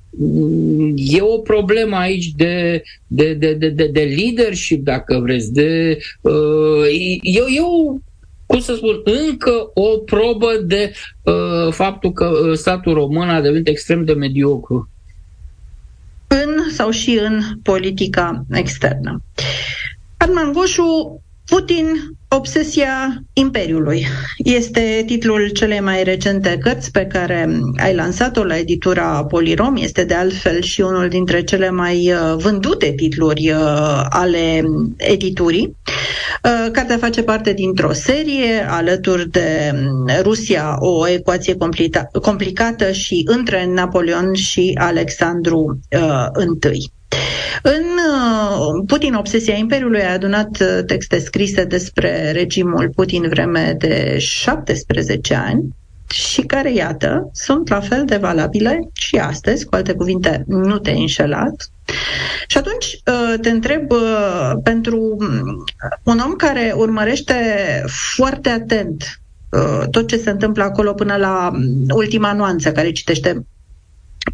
e 0.97 1.21
o 1.21 1.39
problemă 1.39 1.97
aici 1.97 2.31
de, 2.37 2.83
de, 3.07 3.35
de, 3.35 3.55
de, 3.55 3.69
de, 3.69 3.87
de 3.87 4.17
leadership, 4.17 4.85
dacă 4.85 5.19
vreți, 5.19 5.53
de 5.53 5.99
uh, 6.21 6.87
eu, 7.23 7.45
eu 7.57 8.01
cum 8.47 8.61
să 8.61 8.75
spun, 8.75 9.01
încă 9.05 9.71
o 9.75 9.99
probă 9.99 10.53
de 10.65 10.93
uh, 11.23 11.73
faptul 11.73 12.13
că 12.13 12.25
uh, 12.25 12.57
statul 12.57 12.95
român 12.95 13.29
a 13.29 13.41
devenit 13.41 13.69
extrem 13.69 14.05
de 14.05 14.13
mediocru 14.13 14.89
în 16.27 16.71
sau 16.71 16.91
și 16.91 17.19
în 17.23 17.41
politica 17.63 18.45
externă. 18.51 19.23
Arman 20.17 20.53
Goșu, 20.53 21.23
Putin, 21.47 21.87
obsesia 22.29 23.23
Imperiului. 23.33 24.07
Este 24.37 25.03
titlul 25.07 25.49
celei 25.49 25.81
mai 25.81 26.03
recente 26.03 26.59
cărți 26.61 26.91
pe 26.91 27.07
care 27.07 27.61
ai 27.77 27.95
lansat-o 27.95 28.45
la 28.45 28.59
editura 28.59 29.25
Polirom. 29.25 29.77
Este 29.77 30.05
de 30.05 30.15
altfel 30.15 30.61
și 30.61 30.81
unul 30.81 31.09
dintre 31.09 31.43
cele 31.43 31.71
mai 31.71 32.13
uh, 32.13 32.37
vândute 32.37 32.93
titluri 32.97 33.51
uh, 33.51 34.05
ale 34.09 34.63
editurii. 34.97 35.77
Uh, 36.45 36.71
cartea 36.73 36.97
face 36.99 37.23
parte 37.23 37.53
dintr-o 37.53 37.93
serie 37.93 38.67
alături 38.69 39.31
de 39.31 39.71
um, 39.73 40.07
Rusia, 40.23 40.77
o 40.79 41.09
ecuație 41.09 41.57
complicată 42.23 42.93
și 42.93 43.23
între 43.27 43.67
Napoleon 43.67 44.35
și 44.35 44.79
Alexandru 44.81 45.81
I. 46.73 46.96
În 47.63 47.83
uh, 47.83 48.85
Putin, 48.87 49.15
obsesia 49.15 49.55
Imperiului, 49.55 50.03
a 50.03 50.13
adunat 50.13 50.61
uh, 50.61 50.85
texte 50.87 51.19
scrise 51.19 51.65
despre 51.65 52.31
regimul 52.31 52.91
Putin 52.95 53.29
vreme 53.29 53.75
de 53.79 54.17
17 54.19 55.35
ani 55.35 55.69
și 56.11 56.41
care, 56.41 56.73
iată, 56.73 57.31
sunt 57.33 57.69
la 57.69 57.81
fel 57.81 58.05
de 58.05 58.17
valabile 58.17 58.89
și 58.93 59.17
astăzi, 59.17 59.65
cu 59.65 59.75
alte 59.75 59.93
cuvinte, 59.93 60.45
nu 60.47 60.79
te-ai 60.79 61.01
înșelat. 61.01 61.71
Și 62.47 62.59
atunci 62.59 62.85
uh, 63.07 63.41
te 63.41 63.51
întreb, 63.51 63.93
pentru 64.63 65.17
un 66.03 66.19
om 66.19 66.33
care 66.33 66.73
urmărește 66.77 67.35
foarte 67.87 68.49
atent 68.49 69.21
tot 69.91 70.07
ce 70.07 70.17
se 70.17 70.31
întâmplă 70.31 70.63
acolo 70.63 70.93
până 70.93 71.17
la 71.17 71.51
ultima 71.95 72.33
nuanță, 72.33 72.73
care 72.73 72.91
citește 72.93 73.47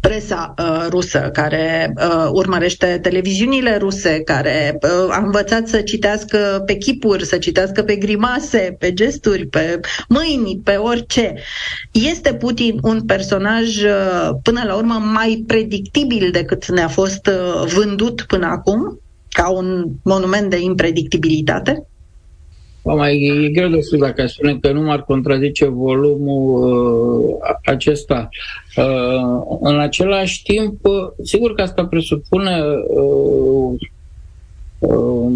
presa 0.01 0.53
uh, 0.57 0.85
rusă, 0.89 1.29
care 1.33 1.93
uh, 1.95 2.29
urmărește 2.31 2.99
televiziunile 3.01 3.77
ruse, 3.77 4.21
care 4.25 4.77
uh, 4.81 5.15
a 5.15 5.21
învățat 5.23 5.67
să 5.67 5.81
citească 5.81 6.63
pe 6.65 6.75
chipuri, 6.75 7.25
să 7.25 7.37
citească 7.37 7.83
pe 7.83 7.95
grimase, 7.95 8.75
pe 8.79 8.93
gesturi, 8.93 9.45
pe 9.45 9.79
mâini, 10.07 10.61
pe 10.63 10.75
orice. 10.75 11.33
Este 11.91 12.33
Putin 12.33 12.79
un 12.81 13.01
personaj 13.05 13.83
uh, 13.83 14.29
până 14.43 14.63
la 14.65 14.75
urmă 14.75 14.93
mai 14.93 15.43
predictibil 15.47 16.29
decât 16.31 16.67
ne-a 16.71 16.87
fost 16.87 17.27
uh, 17.27 17.71
vândut 17.73 18.21
până 18.21 18.45
acum, 18.45 18.99
ca 19.29 19.49
un 19.49 19.85
monument 20.03 20.49
de 20.49 20.59
impredictibilitate? 20.59 21.87
Mai 22.83 23.21
e 23.21 23.49
greu 23.49 23.69
de 23.69 23.81
spus 23.81 23.99
dacă 23.99 24.25
spune 24.25 24.57
că 24.61 24.71
nu 24.71 24.81
m-ar 24.81 25.03
contrazice 25.03 25.65
volumul 25.65 26.71
uh, 27.41 27.55
acesta. 27.65 28.29
Uh, 28.77 29.57
în 29.61 29.79
același 29.79 30.43
timp, 30.43 30.85
uh, 30.85 30.93
sigur 31.23 31.53
că 31.53 31.61
asta 31.61 31.85
presupune 31.85 32.61
uh, 32.87 33.79
uh, 34.79 35.31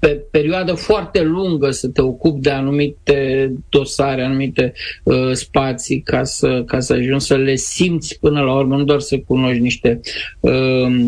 pe 0.00 0.08
perioadă 0.30 0.72
foarte 0.72 1.22
lungă 1.22 1.70
să 1.70 1.88
te 1.88 2.00
ocupi 2.00 2.40
de 2.40 2.50
anumite 2.50 3.52
dosare, 3.68 4.22
anumite 4.22 4.72
uh, 5.02 5.32
spații 5.32 6.00
ca 6.00 6.24
să, 6.24 6.62
ca 6.66 6.80
să 6.80 6.92
ajungi 6.92 7.24
să 7.24 7.36
le 7.36 7.54
simți 7.54 8.18
până 8.18 8.40
la 8.40 8.54
urmă, 8.54 8.76
nu 8.76 8.84
doar 8.84 9.00
să 9.00 9.18
cunoști 9.18 9.60
niște 9.60 10.00
uh, 10.40 10.52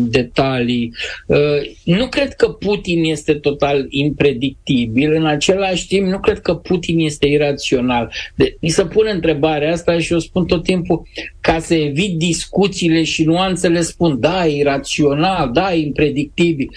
detalii. 0.07 0.93
Uh, 1.27 1.37
nu 1.83 2.07
cred 2.07 2.33
că 2.33 2.47
Putin 2.47 3.03
este 3.03 3.33
total 3.33 3.85
impredictibil, 3.89 5.13
în 5.13 5.25
același 5.25 5.87
timp 5.87 6.07
nu 6.07 6.19
cred 6.19 6.39
că 6.39 6.53
Putin 6.53 6.99
este 6.99 7.27
irațional. 7.27 8.11
De, 8.35 8.57
mi 8.59 8.69
se 8.69 8.85
pune 8.85 9.11
întrebarea 9.11 9.71
asta 9.71 9.99
și 9.99 10.13
eu 10.13 10.19
spun 10.19 10.45
tot 10.45 10.63
timpul 10.63 11.01
ca 11.41 11.59
să 11.59 11.73
evit 11.73 12.17
discuțiile 12.17 13.03
și 13.03 13.23
nuanțele 13.23 13.81
spun 13.81 14.19
da, 14.19 14.47
e 14.47 14.57
irațional, 14.57 15.51
da, 15.53 15.73
e 15.73 15.79
impredictibil. 15.79 16.69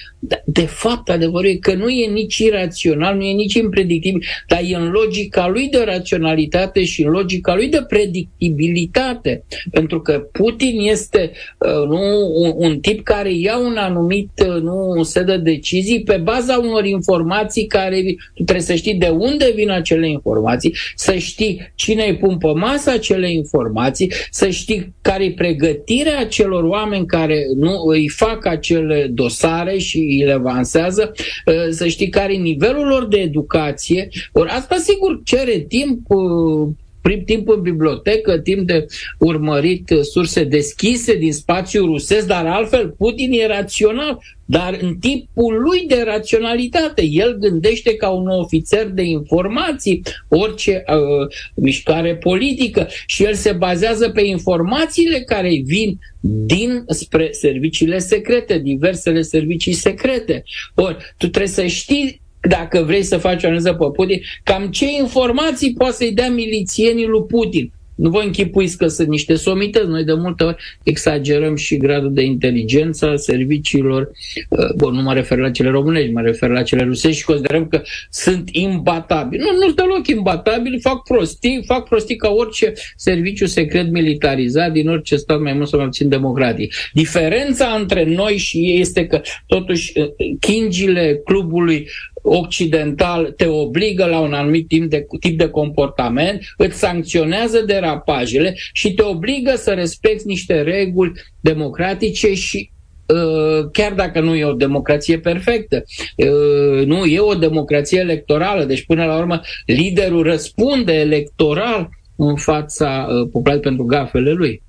De 0.45 0.67
fapt, 0.67 1.11
adevărul 1.11 1.51
e 1.51 1.55
că 1.55 1.75
nu 1.75 1.89
e 1.89 1.98
nici 2.07 2.39
irațional, 2.39 3.17
nu 3.17 3.23
e 3.23 3.33
nici 3.33 3.55
impredictibil, 3.55 4.25
dar 4.49 4.61
e 4.65 4.75
în 4.75 4.91
logica 4.91 5.49
lui 5.49 5.69
de 5.69 5.83
raționalitate 5.85 6.85
și 6.85 7.03
în 7.03 7.11
logica 7.11 7.55
lui 7.55 7.69
de 7.69 7.85
predictibilitate. 7.89 9.45
Pentru 9.71 10.01
că 10.01 10.13
Putin 10.33 10.81
este 10.81 11.31
uh, 11.59 11.89
nu, 11.89 12.01
un, 12.35 12.53
un 12.57 12.81
tip 12.81 13.03
care 13.03 13.35
ia 13.35 13.59
un 13.59 13.77
anumit 13.77 14.31
uh, 14.47 14.63
nu, 14.63 14.93
un 14.97 15.05
set 15.05 15.27
de 15.27 15.37
decizii 15.37 16.03
pe 16.03 16.17
baza 16.17 16.59
unor 16.59 16.85
informații 16.85 17.67
care 17.67 18.03
tu 18.35 18.43
trebuie 18.43 18.65
să 18.65 18.75
știi 18.75 18.95
de 18.95 19.09
unde 19.09 19.53
vin 19.55 19.71
acele 19.71 20.09
informații, 20.09 20.75
să 20.95 21.15
știi 21.15 21.73
cine 21.75 22.05
îi 22.05 22.17
pun 22.17 22.39
pe 22.39 22.47
masă 22.47 22.91
acele 22.91 23.33
informații, 23.33 24.13
să 24.31 24.49
știi 24.49 24.95
care 25.03 25.25
e 25.25 25.33
pregătirea 25.33 26.19
acelor 26.19 26.63
oameni 26.63 27.07
care 27.07 27.47
nu 27.57 27.83
îi 27.87 28.09
fac 28.09 28.47
acele 28.47 29.07
dosare 29.11 29.79
și 29.79 29.99
îi 29.99 30.25
le 30.25 30.33
avansează, 30.33 31.13
uh, 31.47 31.55
să 31.71 31.88
știi 31.89 32.09
care 32.09 32.35
e 32.35 32.39
nivelul 32.39 32.87
lor 32.87 33.07
de 33.07 33.19
educație. 33.21 34.09
Ori 34.33 34.51
asta 34.51 34.77
sigur 34.77 35.21
cere 35.25 35.59
timp 35.59 36.11
uh, 36.11 36.69
prim 37.01 37.23
timp 37.25 37.49
în 37.49 37.61
bibliotecă, 37.61 38.39
timp 38.39 38.67
de 38.67 38.87
urmărit 39.19 39.91
uh, 39.91 40.01
surse 40.01 40.45
deschise 40.45 41.15
din 41.15 41.33
spațiul 41.33 41.87
rusesc, 41.87 42.27
dar 42.27 42.47
altfel 42.47 42.95
Putin 42.99 43.33
e 43.33 43.47
rațional, 43.47 44.19
dar 44.45 44.79
în 44.81 44.97
tipul 44.97 45.63
lui 45.63 45.85
de 45.87 46.03
raționalitate. 46.05 47.05
El 47.05 47.37
gândește 47.39 47.95
ca 47.95 48.09
un 48.09 48.27
ofițer 48.29 48.87
de 48.87 49.03
informații 49.03 50.03
orice 50.29 50.85
uh, 50.87 51.29
mișcare 51.55 52.17
politică 52.17 52.87
și 53.07 53.25
el 53.25 53.35
se 53.35 53.53
bazează 53.53 54.09
pe 54.11 54.21
informațiile 54.21 55.21
care 55.21 55.61
vin 55.65 55.99
din 56.21 56.85
spre 56.87 57.29
serviciile 57.33 57.99
secrete, 57.99 58.59
diversele 58.59 59.23
servicii 59.23 59.73
secrete. 59.73 60.45
Ori 60.75 60.97
tu 61.17 61.29
trebuie 61.29 61.53
să 61.53 61.67
știi 61.67 62.21
dacă 62.41 62.83
vrei 62.83 63.03
să 63.03 63.17
faci 63.17 63.43
o 63.43 63.47
analiză 63.47 63.73
pe 63.73 63.87
Putin, 63.93 64.21
cam 64.43 64.71
ce 64.71 64.87
informații 64.99 65.73
poate 65.73 65.95
să-i 65.95 66.13
dea 66.13 66.31
milițienii 66.31 67.07
lui 67.07 67.25
Putin. 67.25 67.73
Nu 67.99 68.11
vă 68.11 68.21
închipuiți 68.25 68.77
că 68.77 68.87
sunt 68.87 69.09
niște 69.09 69.35
somități. 69.35 69.87
Noi 69.87 70.05
de 70.05 70.13
multe 70.13 70.45
ori 70.45 70.57
exagerăm 70.83 71.57
și 71.57 71.77
gradul 71.77 72.13
de 72.13 72.23
inteligență 72.23 73.09
a 73.11 73.17
serviciilor. 73.17 74.11
Uh, 74.49 74.75
bun, 74.77 74.95
nu 74.95 75.03
mă 75.03 75.13
refer 75.15 75.39
la 75.39 75.51
cele 75.51 75.69
românești, 75.69 76.13
mă 76.13 76.21
refer 76.21 76.51
la 76.51 76.63
cele 76.63 76.83
rusești 76.83 77.19
și 77.19 77.25
considerăm 77.25 77.69
că 77.69 77.83
sunt 78.11 78.49
imbatabili. 78.53 79.43
Nu, 79.43 79.53
nu 79.53 79.63
sunt 79.63 79.77
deloc 79.77 80.07
imbatabili, 80.07 80.81
fac 80.81 81.03
prostii, 81.03 81.63
fac 81.67 81.89
prostii 81.89 82.17
ca 82.17 82.29
orice 82.29 82.73
serviciu 82.97 83.47
secret 83.47 83.91
militarizat 83.91 84.73
din 84.73 84.89
orice 84.89 85.17
stat 85.17 85.41
mai 85.41 85.53
mult 85.53 85.69
sau 85.69 85.79
mai 85.79 85.89
puțin 85.89 86.09
democratic. 86.09 86.75
Diferența 86.93 87.77
între 87.81 88.05
noi 88.05 88.37
și 88.37 88.59
ei 88.59 88.81
este 88.81 89.07
că 89.07 89.21
totuși 89.47 89.99
uh, 89.99 90.07
chingile 90.41 91.21
clubului 91.25 91.89
occidental 92.23 93.33
te 93.37 93.47
obligă 93.47 94.07
la 94.07 94.19
un 94.19 94.33
anumit 94.33 94.69
tip 94.69 94.85
de, 94.91 95.07
tip 95.21 95.39
de 95.39 95.49
comportament, 95.49 96.41
îți 96.57 96.79
sancționează 96.79 97.61
derapajele 97.61 98.55
și 98.73 98.95
te 98.95 99.03
obligă 99.03 99.55
să 99.57 99.71
respecti 99.71 100.27
niște 100.27 100.63
reguli 100.63 101.13
democratice 101.41 102.35
și 102.35 102.71
uh, 103.07 103.71
chiar 103.73 103.93
dacă 103.93 104.21
nu 104.21 104.35
e 104.35 104.45
o 104.45 104.53
democrație 104.53 105.19
perfectă. 105.19 105.85
Uh, 106.17 106.87
nu, 106.87 107.05
e 107.05 107.21
o 107.21 107.35
democrație 107.35 108.01
electorală, 108.01 108.65
deci 108.65 108.85
până 108.87 109.05
la 109.05 109.17
urmă 109.17 109.41
liderul 109.67 110.23
răspunde 110.23 110.93
electoral 110.93 111.89
în 112.17 112.37
fața 112.37 113.07
populației 113.33 113.63
pentru 113.63 113.85
gafele 113.85 114.33
lui. 114.33 114.63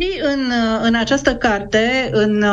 Și 0.00 0.08
în, 0.22 0.40
în 0.82 0.94
această 0.94 1.34
carte, 1.34 2.10
în 2.12 2.44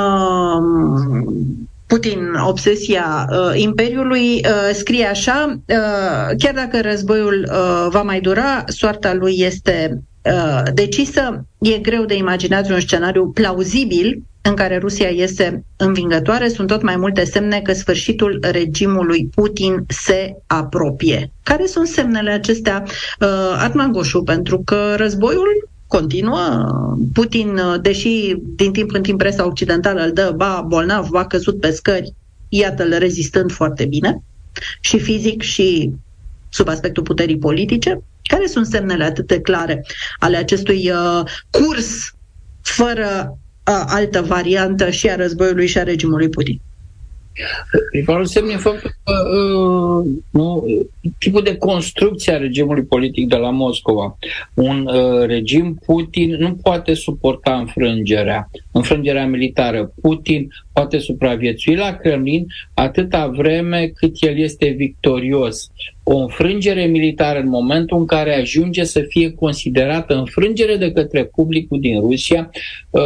Putin, 1.88 2.34
obsesia 2.48 3.28
uh, 3.30 3.62
Imperiului, 3.62 4.34
uh, 4.34 4.70
scrie 4.74 5.06
așa, 5.06 5.60
uh, 5.68 6.36
chiar 6.38 6.54
dacă 6.54 6.82
războiul 6.82 7.50
uh, 7.52 7.88
va 7.90 8.02
mai 8.02 8.22
dura, 8.22 8.64
soarta 8.68 9.14
lui 9.14 9.36
este 9.40 10.02
uh, 10.24 10.62
decisă, 10.74 11.46
e 11.60 11.78
greu 11.78 12.06
de 12.06 12.16
imaginat 12.16 12.70
un 12.70 12.80
scenariu 12.80 13.30
plauzibil 13.30 14.24
în 14.42 14.54
care 14.54 14.78
Rusia 14.78 15.08
este 15.08 15.64
învingătoare, 15.78 16.48
sunt 16.48 16.68
tot 16.68 16.82
mai 16.82 16.96
multe 16.96 17.24
semne 17.24 17.62
că 17.62 17.74
sfârșitul 17.74 18.40
regimului 18.52 19.30
Putin 19.36 19.86
se 19.88 20.36
apropie. 20.48 21.32
Care 21.44 21.66
sunt 21.66 21.88
semnele 21.88 22.32
acestea, 22.32 22.84
uh, 23.20 23.28
Atman 23.64 23.92
Goșu? 23.92 24.24
Pentru 24.24 24.62
că 24.66 24.94
războiul 24.96 25.70
continuă. 25.88 26.68
Putin, 27.14 27.60
deși 27.82 28.36
din 28.56 28.72
timp 28.72 28.94
în 28.94 29.02
timp 29.02 29.18
presa 29.18 29.46
occidentală 29.46 30.02
îl 30.02 30.12
dă, 30.12 30.34
ba, 30.36 30.66
bolnav, 30.68 31.08
ba, 31.10 31.26
căzut 31.26 31.60
pe 31.60 31.72
scări, 31.72 32.14
iată-l 32.50 32.96
rezistând 32.98 33.52
foarte 33.52 33.86
bine, 33.86 34.24
și 34.80 35.00
fizic 35.00 35.42
și 35.42 35.92
sub 36.50 36.68
aspectul 36.68 37.04
puterii 37.04 37.38
politice. 37.38 38.04
Care 38.22 38.48
sunt 38.48 38.66
semnele 38.66 39.04
atât 39.04 39.28
de 39.28 39.42
clare 39.42 39.86
ale 40.20 40.38
acestui 40.38 40.90
uh, 40.90 41.24
curs 41.50 42.14
fără 42.62 43.38
uh, 43.68 43.84
altă 43.88 44.22
variantă 44.22 44.90
și 44.90 45.10
a 45.10 45.16
războiului 45.16 45.68
și 45.68 45.78
a 45.78 45.84
regimului 45.84 46.30
Putin? 46.30 46.62
Principalul 47.90 48.26
semn 48.26 48.50
e 48.50 48.56
faptul 48.56 48.92
că 49.04 49.14
uh, 49.14 50.06
nu, 50.30 50.66
tipul 51.18 51.42
de 51.42 51.58
construcție 51.58 52.34
a 52.34 52.38
regimului 52.38 52.84
politic 52.84 53.28
de 53.28 53.36
la 53.36 53.50
Moscova. 53.50 54.18
Un 54.54 54.88
uh, 54.88 55.26
regim 55.26 55.80
Putin 55.86 56.36
nu 56.36 56.56
poate 56.56 56.94
suporta 56.94 57.56
înfrângerea, 57.56 58.50
înfrângerea 58.72 59.28
militară. 59.28 59.94
Putin 60.02 60.48
poate 60.74 60.98
supraviețui 60.98 61.76
la 61.76 61.96
Kremlin 61.96 62.46
atâta 62.74 63.28
vreme 63.28 63.88
cât 63.88 64.16
el 64.20 64.38
este 64.38 64.68
victorios. 64.68 65.72
O 66.08 66.18
înfrângere 66.18 66.86
militară 66.86 67.40
în 67.40 67.50
momentul 67.50 67.98
în 67.98 68.06
care 68.06 68.36
ajunge 68.36 68.84
să 68.84 69.02
fie 69.08 69.32
considerată 69.32 70.16
înfrângere 70.16 70.76
de 70.76 70.92
către 70.92 71.26
publicul 71.26 71.80
din 71.80 72.00
Rusia, 72.00 72.50
uh, 72.90 73.02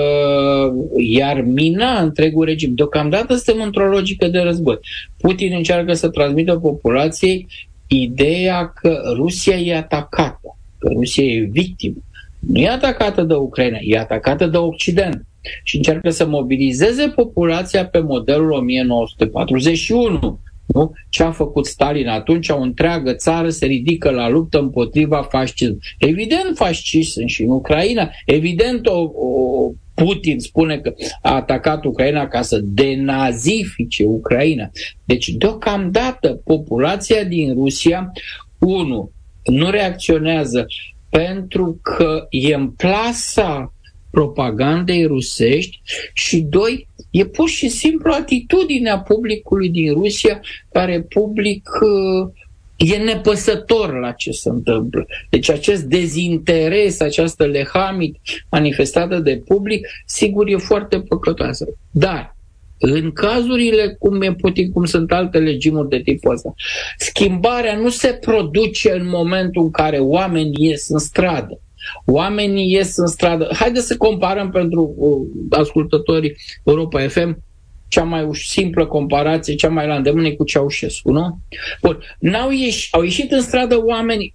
iar 0.97 1.41
mina 1.41 2.01
întregul 2.01 2.45
regim. 2.45 2.73
Deocamdată 2.75 3.35
suntem 3.35 3.63
într-o 3.63 3.89
logică 3.89 4.27
de 4.27 4.39
război. 4.39 4.79
Putin 5.17 5.53
încearcă 5.55 5.93
să 5.93 6.09
transmită 6.09 6.55
populației 6.55 7.47
ideea 7.87 8.73
că 8.81 9.01
Rusia 9.15 9.55
e 9.55 9.75
atacată, 9.75 10.57
că 10.77 10.89
Rusia 10.93 11.23
e 11.23 11.49
victimă. 11.51 11.97
Nu 12.39 12.59
e 12.59 12.69
atacată 12.69 13.21
de 13.23 13.33
Ucraina, 13.33 13.77
e 13.81 13.97
atacată 13.97 14.47
de 14.47 14.57
Occident 14.57 15.25
și 15.63 15.75
încearcă 15.75 16.09
să 16.09 16.27
mobilizeze 16.27 17.07
populația 17.07 17.85
pe 17.85 17.99
modelul 17.99 18.51
1941. 18.51 20.39
Nu? 20.73 20.91
Ce 21.09 21.23
a 21.23 21.31
făcut 21.31 21.65
Stalin 21.65 22.07
atunci? 22.07 22.49
O 22.49 22.59
întreagă 22.59 23.13
țară 23.13 23.49
se 23.49 23.65
ridică 23.65 24.09
la 24.09 24.29
luptă 24.29 24.59
împotriva 24.59 25.21
fascismului. 25.21 25.83
Evident, 25.97 26.55
fasciști 26.55 27.11
sunt 27.11 27.29
și 27.29 27.41
în 27.41 27.49
Ucraina. 27.49 28.09
Evident, 28.25 28.87
o, 28.87 28.99
o, 29.01 29.71
Putin 29.93 30.39
spune 30.39 30.77
că 30.77 30.93
a 31.21 31.35
atacat 31.35 31.83
Ucraina 31.83 32.27
ca 32.27 32.41
să 32.41 32.59
denazifice 32.63 34.05
Ucraina. 34.05 34.69
Deci, 35.05 35.27
deocamdată, 35.29 36.41
populația 36.43 37.23
din 37.23 37.53
Rusia, 37.53 38.11
unu, 38.59 39.11
nu 39.43 39.69
reacționează 39.69 40.65
pentru 41.09 41.79
că 41.81 42.27
e 42.29 42.53
în 42.53 42.69
plasa 42.69 43.73
propagandei 44.11 45.05
rusești 45.05 45.81
și 46.13 46.41
doi, 46.41 46.87
e 47.11 47.25
pur 47.25 47.49
și 47.49 47.69
simplu 47.69 48.11
atitudinea 48.11 48.99
publicului 48.99 49.69
din 49.69 49.93
Rusia, 49.93 50.41
care 50.71 51.01
public 51.01 51.69
uh, 51.81 52.31
e 52.75 52.97
nepăsător 52.97 53.99
la 53.99 54.11
ce 54.11 54.31
se 54.31 54.49
întâmplă. 54.49 55.05
Deci 55.29 55.49
acest 55.49 55.83
dezinteres, 55.83 56.99
această 56.99 57.45
lehamit 57.45 58.17
manifestată 58.49 59.19
de 59.19 59.41
public, 59.47 59.87
sigur 60.05 60.47
e 60.47 60.55
foarte 60.55 60.99
păcătoasă. 60.99 61.65
Dar 61.91 62.37
în 62.79 63.11
cazurile 63.11 63.95
cum 63.99 64.21
e 64.21 64.33
Putin, 64.33 64.71
cum 64.71 64.85
sunt 64.85 65.11
alte 65.11 65.37
regimuri 65.37 65.89
de 65.89 65.99
tipul 65.99 66.33
ăsta, 66.33 66.53
schimbarea 66.97 67.75
nu 67.75 67.89
se 67.89 68.07
produce 68.07 68.91
în 68.91 69.07
momentul 69.07 69.63
în 69.63 69.71
care 69.71 69.97
oamenii 69.97 70.67
ies 70.67 70.89
în 70.89 70.99
stradă. 70.99 71.61
Oamenii 72.05 72.71
ies 72.71 72.97
în 72.97 73.07
stradă. 73.07 73.49
Haideți 73.53 73.87
să 73.87 73.97
comparăm 73.97 74.49
pentru 74.49 74.93
uh, 74.97 75.57
ascultătorii 75.59 76.35
Europa 76.63 77.07
FM 77.07 77.43
cea 77.89 78.03
mai 78.03 78.29
simplă 78.31 78.85
comparație, 78.85 79.55
cea 79.55 79.69
mai 79.69 79.87
la 79.87 79.95
îndemână 79.95 80.31
cu 80.31 80.43
Ceaușescu, 80.43 81.11
nu? 81.11 81.39
Bun. 81.81 81.99
N-au 82.19 82.49
ieși, 82.51 82.87
au 82.91 83.03
ieșit 83.03 83.31
în 83.31 83.41
stradă 83.41 83.83
oameni 83.85 84.33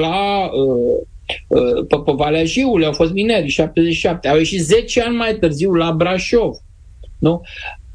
la 0.00 0.44
uh, 0.44 1.00
uh, 1.48 1.86
pe, 1.88 1.96
pe 2.04 2.12
Valea 2.16 2.44
Jiului, 2.44 2.86
au 2.86 2.92
fost 2.92 3.12
mineri, 3.12 3.48
77, 3.48 4.28
au 4.28 4.36
ieșit 4.36 4.60
10 4.60 5.02
ani 5.02 5.16
mai 5.16 5.34
târziu 5.34 5.72
la 5.72 5.92
Brașov. 5.92 6.54
Nu? 7.18 7.40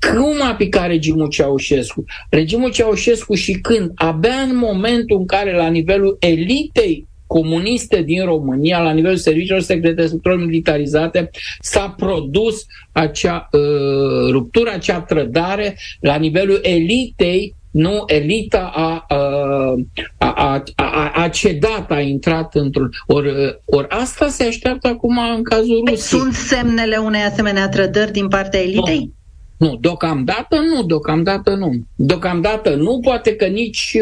Cum 0.09 0.41
a 0.49 0.55
picat 0.55 0.87
regimul 0.87 1.29
Ceaușescu? 1.29 2.03
Regimul 2.29 2.71
Ceaușescu 2.71 3.33
și 3.33 3.51
când? 3.51 3.91
Abia 3.95 4.41
în 4.49 4.57
momentul 4.57 5.17
în 5.17 5.25
care 5.25 5.55
la 5.55 5.67
nivelul 5.67 6.17
elitei 6.19 7.07
comuniste 7.37 8.01
din 8.01 8.25
România, 8.25 8.79
la 8.79 8.91
nivelul 8.91 9.17
serviciilor 9.17 9.61
secrete 9.61 10.05
structurilor 10.05 10.45
militarizate, 10.45 11.29
s-a 11.59 11.93
produs 11.97 12.65
acea 12.91 13.49
uh, 13.51 14.31
ruptură, 14.31 14.71
acea 14.73 15.01
trădare 15.01 15.77
la 15.99 16.15
nivelul 16.15 16.59
elitei 16.61 17.55
nu, 17.71 18.03
elita 18.05 18.71
a, 18.75 19.05
a, 19.07 19.75
a, 20.17 20.63
a, 20.75 21.11
a 21.15 21.29
cedat, 21.29 21.91
a 21.91 21.99
intrat 21.99 22.55
într-un... 22.55 22.89
Ori 23.07 23.29
or 23.65 23.85
asta 23.89 24.27
se 24.27 24.43
așteaptă 24.43 24.87
acum 24.87 25.17
în 25.35 25.43
cazul 25.43 25.77
Rusiei. 25.79 25.97
Sunt 25.97 26.33
semnele 26.33 26.97
unei 26.97 27.21
asemenea 27.21 27.69
trădări 27.69 28.11
din 28.11 28.27
partea 28.27 28.59
elitei? 28.59 28.99
Nu. 28.99 29.20
Nu, 29.61 29.77
deocamdată 29.81 30.55
nu, 30.55 30.83
deocamdată 30.83 31.55
nu. 31.55 31.71
Deocamdată 31.95 32.75
nu, 32.75 32.99
poate 32.99 33.35
că 33.35 33.45
nici 33.45 33.97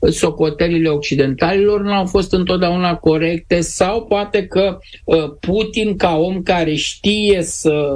uh, 0.00 0.10
socotelile 0.12 0.88
occidentalilor 0.88 1.82
nu 1.82 1.92
au 1.92 2.06
fost 2.06 2.32
întotdeauna 2.32 2.94
corecte 2.94 3.60
sau 3.60 4.04
poate 4.04 4.46
că 4.46 4.78
uh, 5.04 5.24
Putin, 5.40 5.96
ca 5.96 6.16
om 6.16 6.42
care 6.42 6.74
știe 6.74 7.42
să, 7.42 7.88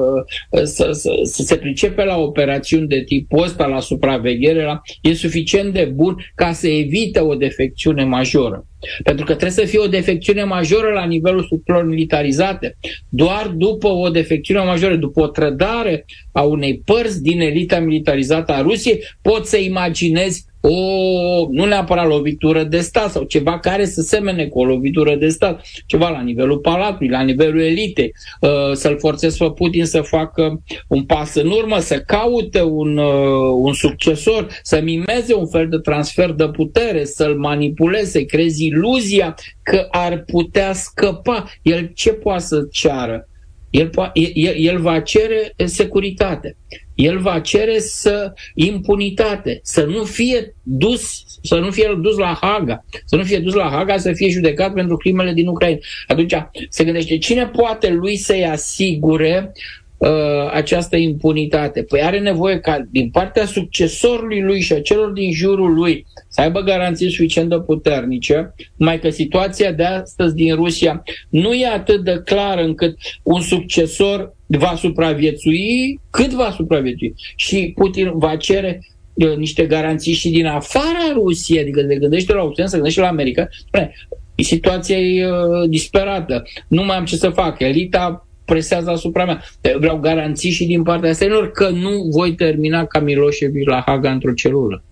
uh, 0.50 0.62
să, 0.62 0.90
să, 0.92 1.10
să 1.22 1.42
se 1.42 1.56
pricepe 1.56 2.04
la 2.04 2.16
operațiuni 2.16 2.88
de 2.88 3.02
tipul 3.02 3.42
ăsta, 3.42 3.66
la 3.66 3.80
supraveghere, 3.80 4.64
la, 4.64 4.80
e 5.00 5.12
suficient 5.12 5.72
de 5.72 5.92
bun 5.94 6.16
ca 6.34 6.52
să 6.52 6.68
evite 6.68 7.20
o 7.20 7.34
defecțiune 7.34 8.04
majoră. 8.04 8.64
Pentru 9.02 9.24
că 9.24 9.34
trebuie 9.34 9.64
să 9.64 9.70
fie 9.70 9.78
o 9.78 9.86
defecțiune 9.86 10.44
majoră 10.44 10.92
la 10.92 11.04
nivelul 11.04 11.42
structurilor 11.42 11.86
militarizate. 11.86 12.76
Doar 13.08 13.52
după 13.56 13.88
o 13.88 14.08
defecțiune 14.08 14.60
majoră, 14.60 14.96
după 14.96 15.20
o 15.20 15.26
trădare 15.26 16.04
a 16.32 16.42
unei 16.42 16.79
părți 16.84 17.22
din 17.22 17.40
elita 17.40 17.78
militarizată 17.78 18.52
a 18.52 18.60
Rusiei, 18.60 19.02
poți 19.22 19.50
să 19.50 19.56
imaginezi 19.56 20.48
o, 20.60 21.46
nu 21.50 21.64
neapărat 21.64 22.06
lovitură 22.06 22.62
de 22.62 22.80
stat 22.80 23.10
sau 23.10 23.22
ceva 23.22 23.58
care 23.58 23.84
să 23.84 24.00
semene 24.00 24.46
cu 24.46 24.58
o 24.58 24.64
lovitură 24.64 25.14
de 25.14 25.28
stat, 25.28 25.62
ceva 25.86 26.08
la 26.08 26.20
nivelul 26.20 26.58
palatului, 26.58 27.08
la 27.08 27.20
nivelul 27.20 27.60
elitei, 27.60 28.12
uh, 28.40 28.72
să-l 28.72 28.98
forțez 28.98 29.36
pe 29.36 29.50
Putin 29.50 29.84
să 29.84 30.00
facă 30.00 30.62
un 30.88 31.04
pas 31.04 31.34
în 31.34 31.50
urmă, 31.50 31.78
să 31.78 32.00
caute 32.00 32.62
un, 32.62 32.96
uh, 32.96 33.52
un 33.54 33.72
succesor, 33.72 34.46
să 34.62 34.80
mimeze 34.80 35.34
un 35.34 35.46
fel 35.46 35.68
de 35.68 35.78
transfer 35.78 36.30
de 36.30 36.48
putere, 36.48 37.04
să-l 37.04 37.36
manipuleze, 37.36 38.10
să 38.10 38.20
crezi 38.20 38.64
iluzia 38.64 39.34
că 39.62 39.86
ar 39.90 40.24
putea 40.26 40.72
scăpa. 40.72 41.50
El 41.62 41.90
ce 41.94 42.12
poate 42.12 42.42
să 42.42 42.66
ceară? 42.70 43.29
El, 43.70 43.90
el, 44.14 44.54
el 44.66 44.78
va 44.78 45.00
cere 45.00 45.52
securitate. 45.64 46.56
El 46.94 47.18
va 47.18 47.40
cere 47.40 47.78
să 47.78 48.32
impunitate, 48.54 49.60
să 49.62 49.84
nu 49.84 50.04
fie 50.04 50.54
dus, 50.62 51.24
să 51.42 51.54
nu 51.54 51.70
fie 51.70 51.98
dus 52.00 52.16
la 52.16 52.38
Haga, 52.40 52.84
să 53.04 53.16
nu 53.16 53.22
fie 53.22 53.38
dus 53.38 53.54
la 53.54 53.68
Haga 53.68 53.96
să 53.96 54.12
fie 54.12 54.28
judecat 54.28 54.72
pentru 54.72 54.96
crimele 54.96 55.32
din 55.32 55.46
Ucraina. 55.46 55.78
Atunci 56.06 56.34
se 56.68 56.84
gândește 56.84 57.18
cine 57.18 57.46
poate 57.46 57.90
lui 57.90 58.16
să-i 58.16 58.44
asigure 58.44 59.52
uh, 60.00 60.50
această 60.52 60.96
impunitate? 60.96 61.82
Păi 61.82 62.02
are 62.02 62.18
nevoie 62.18 62.58
ca 62.58 62.86
din 62.90 63.10
partea 63.10 63.46
succesorului 63.46 64.40
lui 64.40 64.60
și 64.60 64.72
a 64.72 64.80
celor 64.80 65.10
din 65.10 65.32
jurul 65.32 65.74
lui 65.74 66.06
să 66.28 66.40
aibă 66.40 66.60
garanții 66.60 67.10
suficient 67.10 67.48
de 67.48 67.60
puternice, 67.60 68.54
mai 68.76 69.00
că 69.00 69.10
situația 69.10 69.72
de 69.72 69.84
astăzi 69.84 70.34
din 70.34 70.54
Rusia 70.54 71.02
nu 71.28 71.52
e 71.52 71.66
atât 71.66 72.04
de 72.04 72.22
clară 72.24 72.62
încât 72.62 72.96
un 73.22 73.40
succesor 73.40 74.34
va 74.46 74.74
supraviețui, 74.76 76.00
cât 76.10 76.32
va 76.32 76.50
supraviețui. 76.56 77.14
Și 77.36 77.72
Putin 77.74 78.10
va 78.14 78.36
cere 78.36 78.80
uh, 79.14 79.36
niște 79.36 79.66
garanții 79.66 80.12
și 80.12 80.30
din 80.30 80.46
afara 80.46 81.12
Rusiei, 81.12 81.60
adică 81.60 81.84
se 81.88 81.96
gândește 81.96 82.32
la 82.32 82.42
Occident, 82.42 82.68
se 82.68 82.74
gândește 82.74 83.00
la 83.00 83.08
America. 83.08 83.48
Spune, 83.66 83.92
situația 84.36 84.98
e 84.98 85.26
uh, 85.26 85.68
disperată, 85.68 86.42
nu 86.68 86.84
mai 86.84 86.96
am 86.96 87.04
ce 87.04 87.16
să 87.16 87.28
fac, 87.28 87.60
elita 87.60 88.26
presează 88.52 88.90
asupra 88.90 89.24
mea. 89.24 89.42
Vreau 89.78 89.96
garanții 89.96 90.50
și 90.50 90.64
din 90.64 90.82
partea 90.82 91.12
străinilor 91.12 91.50
că 91.50 91.68
nu 91.68 91.90
voi 92.10 92.34
termina 92.34 92.84
ca 92.84 92.98
Milosevic 92.98 93.68
la 93.68 93.82
Haga 93.86 94.10
într-o 94.10 94.32
celulă. 94.32 94.82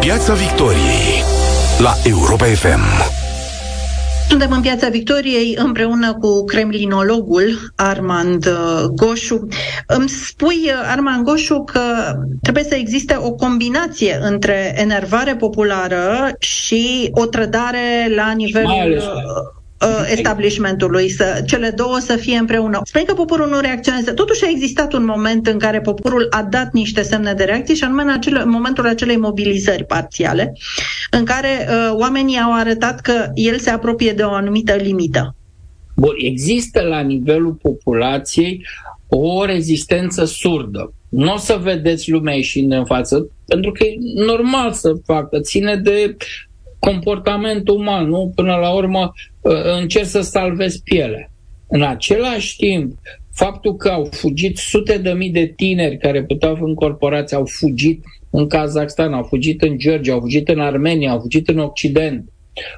Piața 0.00 0.34
Victoriei 0.34 1.22
la 1.78 1.92
Europa 2.04 2.44
FM. 2.44 3.14
Suntem 4.28 4.50
în 4.50 4.60
Piața 4.60 4.88
Victoriei 4.88 5.56
împreună 5.58 6.14
cu 6.14 6.44
kremlinologul 6.44 7.72
Armand 7.76 8.46
uh, 8.46 8.84
Goșu. 8.94 9.48
Îmi 9.86 10.08
spui, 10.08 10.60
uh, 10.64 10.90
Armand 10.90 11.24
Goșu, 11.24 11.64
că 11.64 11.80
trebuie 12.42 12.64
să 12.64 12.74
existe 12.74 13.18
o 13.20 13.32
combinație 13.32 14.18
între 14.20 14.74
enervare 14.76 15.36
populară 15.36 16.34
și 16.38 17.08
o 17.10 17.26
trădare 17.26 18.12
la 18.14 18.32
nivelul 18.32 18.96
uh, 18.96 19.56
establishmentului, 20.10 21.10
să, 21.10 21.42
cele 21.46 21.70
două 21.70 21.98
să 21.98 22.16
fie 22.16 22.36
împreună. 22.36 22.80
Spune 22.84 23.04
că 23.04 23.14
poporul 23.14 23.48
nu 23.48 23.60
reacționează. 23.60 24.12
Totuși 24.12 24.44
a 24.44 24.48
existat 24.50 24.92
un 24.92 25.04
moment 25.04 25.46
în 25.46 25.58
care 25.58 25.80
poporul 25.80 26.26
a 26.30 26.42
dat 26.42 26.72
niște 26.72 27.02
semne 27.02 27.32
de 27.32 27.44
reacție 27.44 27.74
și 27.74 27.84
anume 27.84 28.02
în, 28.02 28.08
acele, 28.08 28.40
în 28.40 28.50
momentul 28.50 28.86
acelei 28.86 29.16
mobilizări 29.16 29.84
parțiale, 29.84 30.52
în 31.10 31.24
care 31.24 31.48
uh, 31.48 31.94
oamenii 31.98 32.38
au 32.38 32.52
arătat 32.54 33.00
că 33.00 33.30
el 33.34 33.58
se 33.58 33.70
apropie 33.70 34.12
de 34.12 34.22
o 34.22 34.32
anumită 34.32 34.74
limită. 34.74 35.34
Bun, 35.96 36.14
există 36.18 36.80
la 36.80 37.00
nivelul 37.00 37.52
populației 37.52 38.66
o 39.08 39.44
rezistență 39.44 40.24
surdă. 40.24 40.92
Nu 41.08 41.32
o 41.32 41.36
să 41.36 41.58
vedeți 41.62 42.10
lumea 42.10 42.34
ieșind 42.34 42.72
în 42.72 42.84
față, 42.84 43.28
pentru 43.46 43.72
că 43.72 43.84
e 43.84 43.96
normal 44.14 44.72
să 44.72 44.92
facă, 45.04 45.40
ține 45.40 45.76
de 45.76 46.16
comportament 46.78 47.68
uman, 47.68 48.08
nu? 48.08 48.32
Până 48.34 48.54
la 48.54 48.74
urmă 48.74 49.00
uh, 49.00 49.35
încerc 49.80 50.06
să 50.06 50.20
salvez 50.20 50.76
piele. 50.76 51.30
În 51.68 51.82
același 51.82 52.56
timp, 52.56 52.92
faptul 53.32 53.76
că 53.76 53.88
au 53.88 54.08
fugit 54.10 54.56
sute 54.56 54.98
de 54.98 55.12
mii 55.12 55.30
de 55.30 55.52
tineri 55.56 55.98
care 55.98 56.24
puteau 56.24 56.54
fi 56.54 56.62
încorporați, 56.62 57.34
au 57.34 57.44
fugit 57.44 58.04
în 58.30 58.48
Kazakhstan, 58.48 59.12
au 59.12 59.22
fugit 59.22 59.62
în 59.62 59.78
Georgia, 59.78 60.12
au 60.12 60.20
fugit 60.20 60.48
în 60.48 60.60
Armenia, 60.60 61.10
au 61.10 61.20
fugit 61.20 61.48
în 61.48 61.58
Occident, 61.58 62.24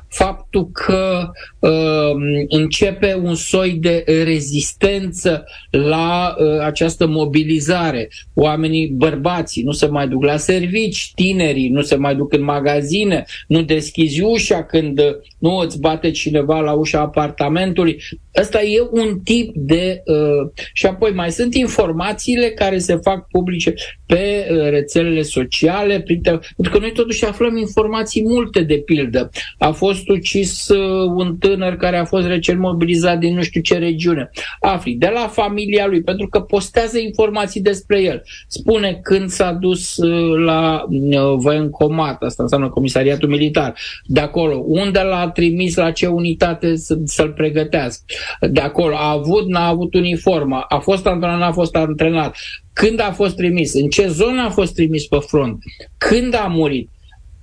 faptul 0.09 0.71
că 0.73 1.31
uh, 1.59 2.13
începe 2.49 3.21
un 3.23 3.35
soi 3.35 3.73
de 3.73 4.05
rezistență 4.25 5.45
la 5.71 6.35
uh, 6.39 6.61
această 6.61 7.07
mobilizare. 7.07 8.09
Oamenii, 8.35 8.87
bărbații, 8.87 9.63
nu 9.63 9.73
se 9.73 9.87
mai 9.87 10.09
duc 10.09 10.25
la 10.25 10.37
servici, 10.37 11.13
tinerii 11.15 11.69
nu 11.69 11.83
se 11.83 11.97
mai 11.97 12.17
duc 12.17 12.33
în 12.33 12.43
magazine, 12.43 13.25
nu 13.47 13.63
deschizi 13.63 14.23
ușa 14.23 14.65
când 14.65 14.99
uh, 14.99 15.15
nu 15.39 15.57
îți 15.57 15.81
bate 15.81 16.11
cineva 16.11 16.61
la 16.61 16.73
ușa 16.73 17.01
apartamentului. 17.01 18.03
Ăsta 18.41 18.63
e 18.63 18.89
un 18.91 19.21
tip 19.25 19.53
de... 19.55 20.03
Uh, 20.05 20.51
și 20.73 20.87
apoi 20.87 21.11
mai 21.11 21.31
sunt 21.31 21.55
informațiile 21.55 22.51
care 22.51 22.79
se 22.79 22.97
fac 22.97 23.27
publice 23.27 23.75
pe 24.07 24.49
uh, 24.51 24.69
rețelele 24.71 25.23
sociale, 25.23 26.01
pentru 26.01 26.73
că 26.73 26.79
noi 26.79 26.93
totuși 26.93 27.25
aflăm 27.25 27.57
informații 27.57 28.23
multe, 28.25 28.61
de 28.61 28.79
pildă. 28.79 29.31
A 29.59 29.71
fost 29.71 30.09
ucis 30.09 30.69
uh, 30.69 31.13
un 31.17 31.37
tânăr 31.37 31.77
care 31.77 31.97
a 31.97 32.05
fost 32.05 32.27
recent 32.27 32.59
mobilizat 32.59 33.19
din 33.19 33.35
nu 33.35 33.43
știu 33.43 33.61
ce 33.61 33.79
regiune. 33.79 34.31
Afli, 34.61 34.95
de 34.95 35.11
la 35.15 35.29
familia 35.29 35.87
lui, 35.87 36.03
pentru 36.03 36.29
că 36.29 36.41
postează 36.41 36.99
informații 36.99 37.61
despre 37.61 38.03
el. 38.03 38.23
Spune 38.47 38.99
când 39.03 39.29
s-a 39.29 39.53
dus 39.53 39.97
uh, 39.97 40.45
la 40.45 40.85
uh, 40.89 41.35
Văiencomat, 41.37 42.23
asta 42.23 42.43
înseamnă 42.43 42.69
comisariatul 42.69 43.29
militar, 43.29 43.75
de 44.05 44.21
acolo, 44.21 44.63
unde 44.67 45.01
l-a 45.01 45.31
trimis, 45.31 45.77
la 45.77 45.91
ce 45.91 46.07
unitate 46.07 46.77
să, 46.77 46.99
să-l 47.05 47.33
pregătească. 47.33 48.05
De 48.51 48.61
acolo, 48.61 48.95
a 48.97 49.11
avut, 49.11 49.47
n-a 49.47 49.67
avut 49.67 49.95
uniformă, 49.95 50.65
a 50.69 50.79
fost 50.79 51.07
antrenat, 51.07 51.39
n-a 51.39 51.53
fost 51.53 51.77
antrenat, 51.77 52.37
când 52.73 53.01
a 53.01 53.13
fost 53.13 53.37
trimis, 53.37 53.75
în 53.75 53.89
ce 53.89 54.09
zonă 54.09 54.43
a 54.43 54.51
fost 54.51 54.75
trimis 54.75 55.07
pe 55.07 55.19
front, 55.19 55.59
când 55.99 56.35
a 56.35 56.47
murit. 56.51 56.91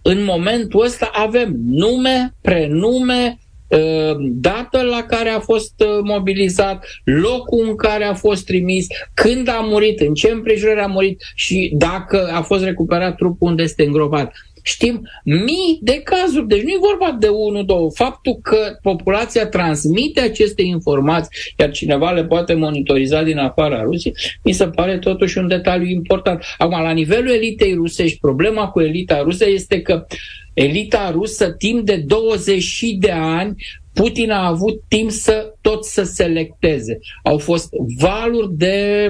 În 0.02 0.24
momentul 0.24 0.84
ăsta 0.84 1.10
avem 1.14 1.56
nume, 1.66 2.34
prenume, 2.42 3.40
ă, 3.72 4.16
dată 4.20 4.82
la 4.82 5.04
care 5.08 5.30
a 5.30 5.40
fost 5.40 5.74
ă, 5.80 6.02
mobilizat, 6.04 6.86
locul 7.04 7.68
în 7.68 7.76
care 7.76 8.04
a 8.04 8.14
fost 8.14 8.46
trimis, 8.46 8.88
când 9.14 9.48
a 9.48 9.60
murit, 9.64 10.00
în 10.00 10.14
ce 10.14 10.32
împrejurări 10.32 10.80
a 10.80 10.88
murit 10.88 11.24
și 11.36 11.72
dacă 11.78 12.30
a 12.34 12.42
fost 12.42 12.64
recuperat 12.64 13.16
trupul 13.16 13.48
unde 13.48 13.64
este 13.64 13.84
îngropat. 13.86 14.34
Știm 14.68 15.10
mii 15.24 15.80
de 15.82 16.02
cazuri, 16.04 16.48
deci 16.48 16.62
nu 16.62 16.70
e 16.70 16.78
vorba 16.80 17.18
de 17.20 17.28
unul, 17.28 17.66
două. 17.66 17.90
Faptul 17.92 18.40
că 18.42 18.58
populația 18.82 19.48
transmite 19.48 20.20
aceste 20.20 20.62
informații, 20.62 21.30
iar 21.58 21.72
cineva 21.72 22.12
le 22.12 22.26
poate 22.26 22.54
monitoriza 22.54 23.24
din 23.24 23.38
afara 23.38 23.82
Rusiei, 23.82 24.16
mi 24.44 24.52
se 24.52 24.68
pare 24.68 24.98
totuși 24.98 25.38
un 25.38 25.48
detaliu 25.48 25.88
important. 25.88 26.44
Acum, 26.58 26.82
la 26.82 26.92
nivelul 26.92 27.34
elitei 27.34 27.74
rusești, 27.74 28.20
problema 28.20 28.68
cu 28.68 28.82
elita 28.82 29.22
rusă 29.22 29.50
este 29.50 29.82
că 29.82 30.06
elita 30.54 31.12
rusă 31.12 31.52
timp 31.52 31.86
de 31.86 31.96
20 31.96 32.82
de 33.00 33.12
ani 33.12 33.56
Putin 33.94 34.32
a 34.32 34.48
avut 34.48 34.84
timp 34.88 35.12
să 35.12 35.54
tot 35.62 35.86
să 35.86 36.04
selecteze. 36.04 37.00
Au 37.24 37.38
fost 37.38 37.70
valuri 38.00 38.54
de, 38.58 39.08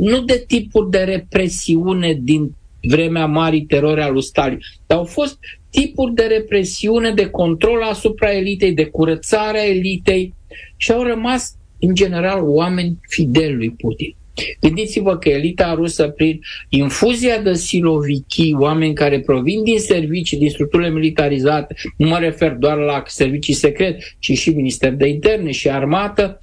nu 0.00 0.20
de 0.20 0.44
tipuri 0.46 0.90
de 0.90 0.98
represiune 0.98 2.18
din 2.22 2.54
vremea 2.88 3.26
marii 3.26 3.64
terori 3.64 4.00
al 4.00 4.12
lui 4.12 4.22
Stalin. 4.22 4.58
Dar 4.86 4.98
au 4.98 5.04
fost 5.04 5.38
tipuri 5.70 6.14
de 6.14 6.22
represiune, 6.22 7.10
de 7.10 7.26
control 7.26 7.82
asupra 7.82 8.32
elitei, 8.32 8.72
de 8.72 8.84
curățare 8.84 9.58
a 9.58 9.68
elitei 9.68 10.34
și 10.76 10.92
au 10.92 11.02
rămas, 11.02 11.56
în 11.80 11.94
general, 11.94 12.40
oameni 12.42 12.98
fideli 13.08 13.54
lui 13.54 13.70
Putin. 13.70 14.14
Gândiți-vă 14.60 15.16
că 15.16 15.28
elita 15.28 15.74
rusă, 15.74 16.08
prin 16.08 16.40
infuzia 16.68 17.38
de 17.38 17.54
silovichii, 17.54 18.54
oameni 18.58 18.94
care 18.94 19.20
provin 19.20 19.62
din 19.62 19.78
servicii, 19.78 20.38
din 20.38 20.50
structurile 20.50 20.90
militarizate, 20.90 21.74
nu 21.96 22.08
mă 22.08 22.18
refer 22.18 22.52
doar 22.52 22.76
la 22.76 23.02
servicii 23.06 23.54
secret, 23.54 24.16
ci 24.18 24.32
și 24.32 24.50
Minister 24.50 24.92
de 24.92 25.06
Interne 25.06 25.50
și 25.50 25.70
Armată, 25.70 26.38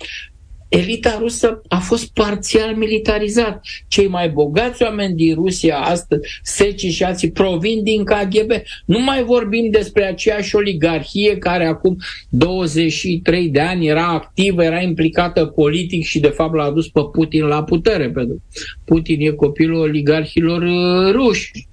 elita 0.72 1.18
rusă 1.20 1.62
a 1.68 1.78
fost 1.78 2.14
parțial 2.14 2.76
militarizat. 2.76 3.62
Cei 3.88 4.08
mai 4.08 4.30
bogați 4.30 4.84
oameni 4.84 5.16
din 5.16 5.34
Rusia 5.34 5.78
astăzi, 5.78 6.28
seci 6.44 6.86
și 6.86 7.04
alții, 7.04 7.32
provin 7.32 7.84
din 7.84 8.04
KGB. 8.04 8.52
Nu 8.86 9.00
mai 9.00 9.24
vorbim 9.24 9.70
despre 9.70 10.06
aceeași 10.06 10.56
oligarhie 10.56 11.38
care 11.38 11.66
acum 11.66 11.98
23 12.30 13.50
de 13.50 13.60
ani 13.60 13.88
era 13.88 14.08
activă, 14.08 14.64
era 14.64 14.82
implicată 14.82 15.46
politic 15.46 16.04
și 16.04 16.20
de 16.20 16.28
fapt 16.28 16.54
l-a 16.54 16.72
dus 16.72 16.88
pe 16.88 17.02
Putin 17.12 17.44
la 17.44 17.64
putere. 17.64 18.10
Pentru 18.10 18.42
Putin 18.86 19.22
e 19.22 19.30
copilul 19.30 19.80
oligarhilor 19.80 20.62
uh, 20.62 21.12
ruși. 21.12 21.68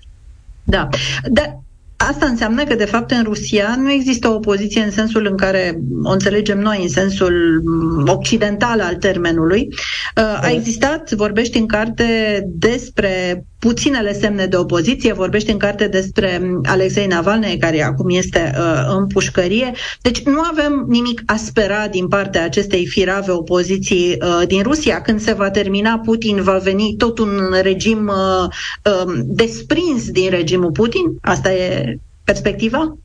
Da. 0.64 0.88
Dar 1.30 1.62
Asta 2.08 2.26
înseamnă 2.26 2.64
că, 2.64 2.74
de 2.74 2.84
fapt, 2.84 3.10
în 3.10 3.22
Rusia 3.22 3.76
nu 3.78 3.90
există 3.90 4.28
o 4.28 4.34
opoziție 4.34 4.82
în 4.82 4.90
sensul 4.90 5.26
în 5.30 5.36
care 5.36 5.80
o 6.02 6.10
înțelegem 6.10 6.58
noi, 6.58 6.82
în 6.82 6.88
sensul 6.88 7.62
occidental 8.06 8.80
al 8.80 8.94
termenului. 8.94 9.68
Uh, 10.16 10.38
a 10.42 10.50
existat, 10.50 11.12
vorbești 11.12 11.58
în 11.58 11.66
carte 11.66 12.04
despre 12.46 13.44
puținele 13.58 14.12
semne 14.12 14.46
de 14.46 14.56
opoziție, 14.56 15.12
vorbește 15.12 15.52
în 15.52 15.58
carte 15.58 15.86
despre 15.86 16.42
Alexei 16.62 17.06
Navalny, 17.06 17.58
care 17.58 17.82
acum 17.82 18.10
este 18.10 18.52
uh, 18.54 18.96
în 18.98 19.06
pușcărie. 19.06 19.72
Deci 20.02 20.22
nu 20.22 20.40
avem 20.40 20.84
nimic 20.88 21.22
a 21.26 21.36
spera 21.36 21.88
din 21.88 22.08
partea 22.08 22.44
acestei 22.44 22.86
firave 22.86 23.30
opoziții 23.30 24.16
uh, 24.20 24.46
din 24.46 24.62
Rusia. 24.62 25.00
Când 25.00 25.20
se 25.20 25.32
va 25.32 25.50
termina 25.50 26.00
Putin, 26.04 26.42
va 26.42 26.56
veni 26.62 26.94
tot 26.98 27.18
un 27.18 27.38
regim 27.62 28.10
uh, 28.12 28.48
uh, 28.92 29.12
desprins 29.24 30.10
din 30.10 30.30
regimul 30.30 30.70
Putin? 30.70 31.02
Asta 31.20 31.52
e 31.52 31.97
perspectiva? 32.28 32.98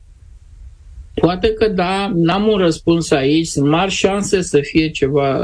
Poate 1.14 1.52
că 1.52 1.68
da, 1.68 2.10
n-am 2.14 2.48
un 2.48 2.58
răspuns 2.58 3.10
aici, 3.10 3.46
sunt 3.46 3.68
mari 3.68 3.90
șanse 3.90 4.42
să 4.42 4.60
fie 4.60 4.90
ceva 4.90 5.40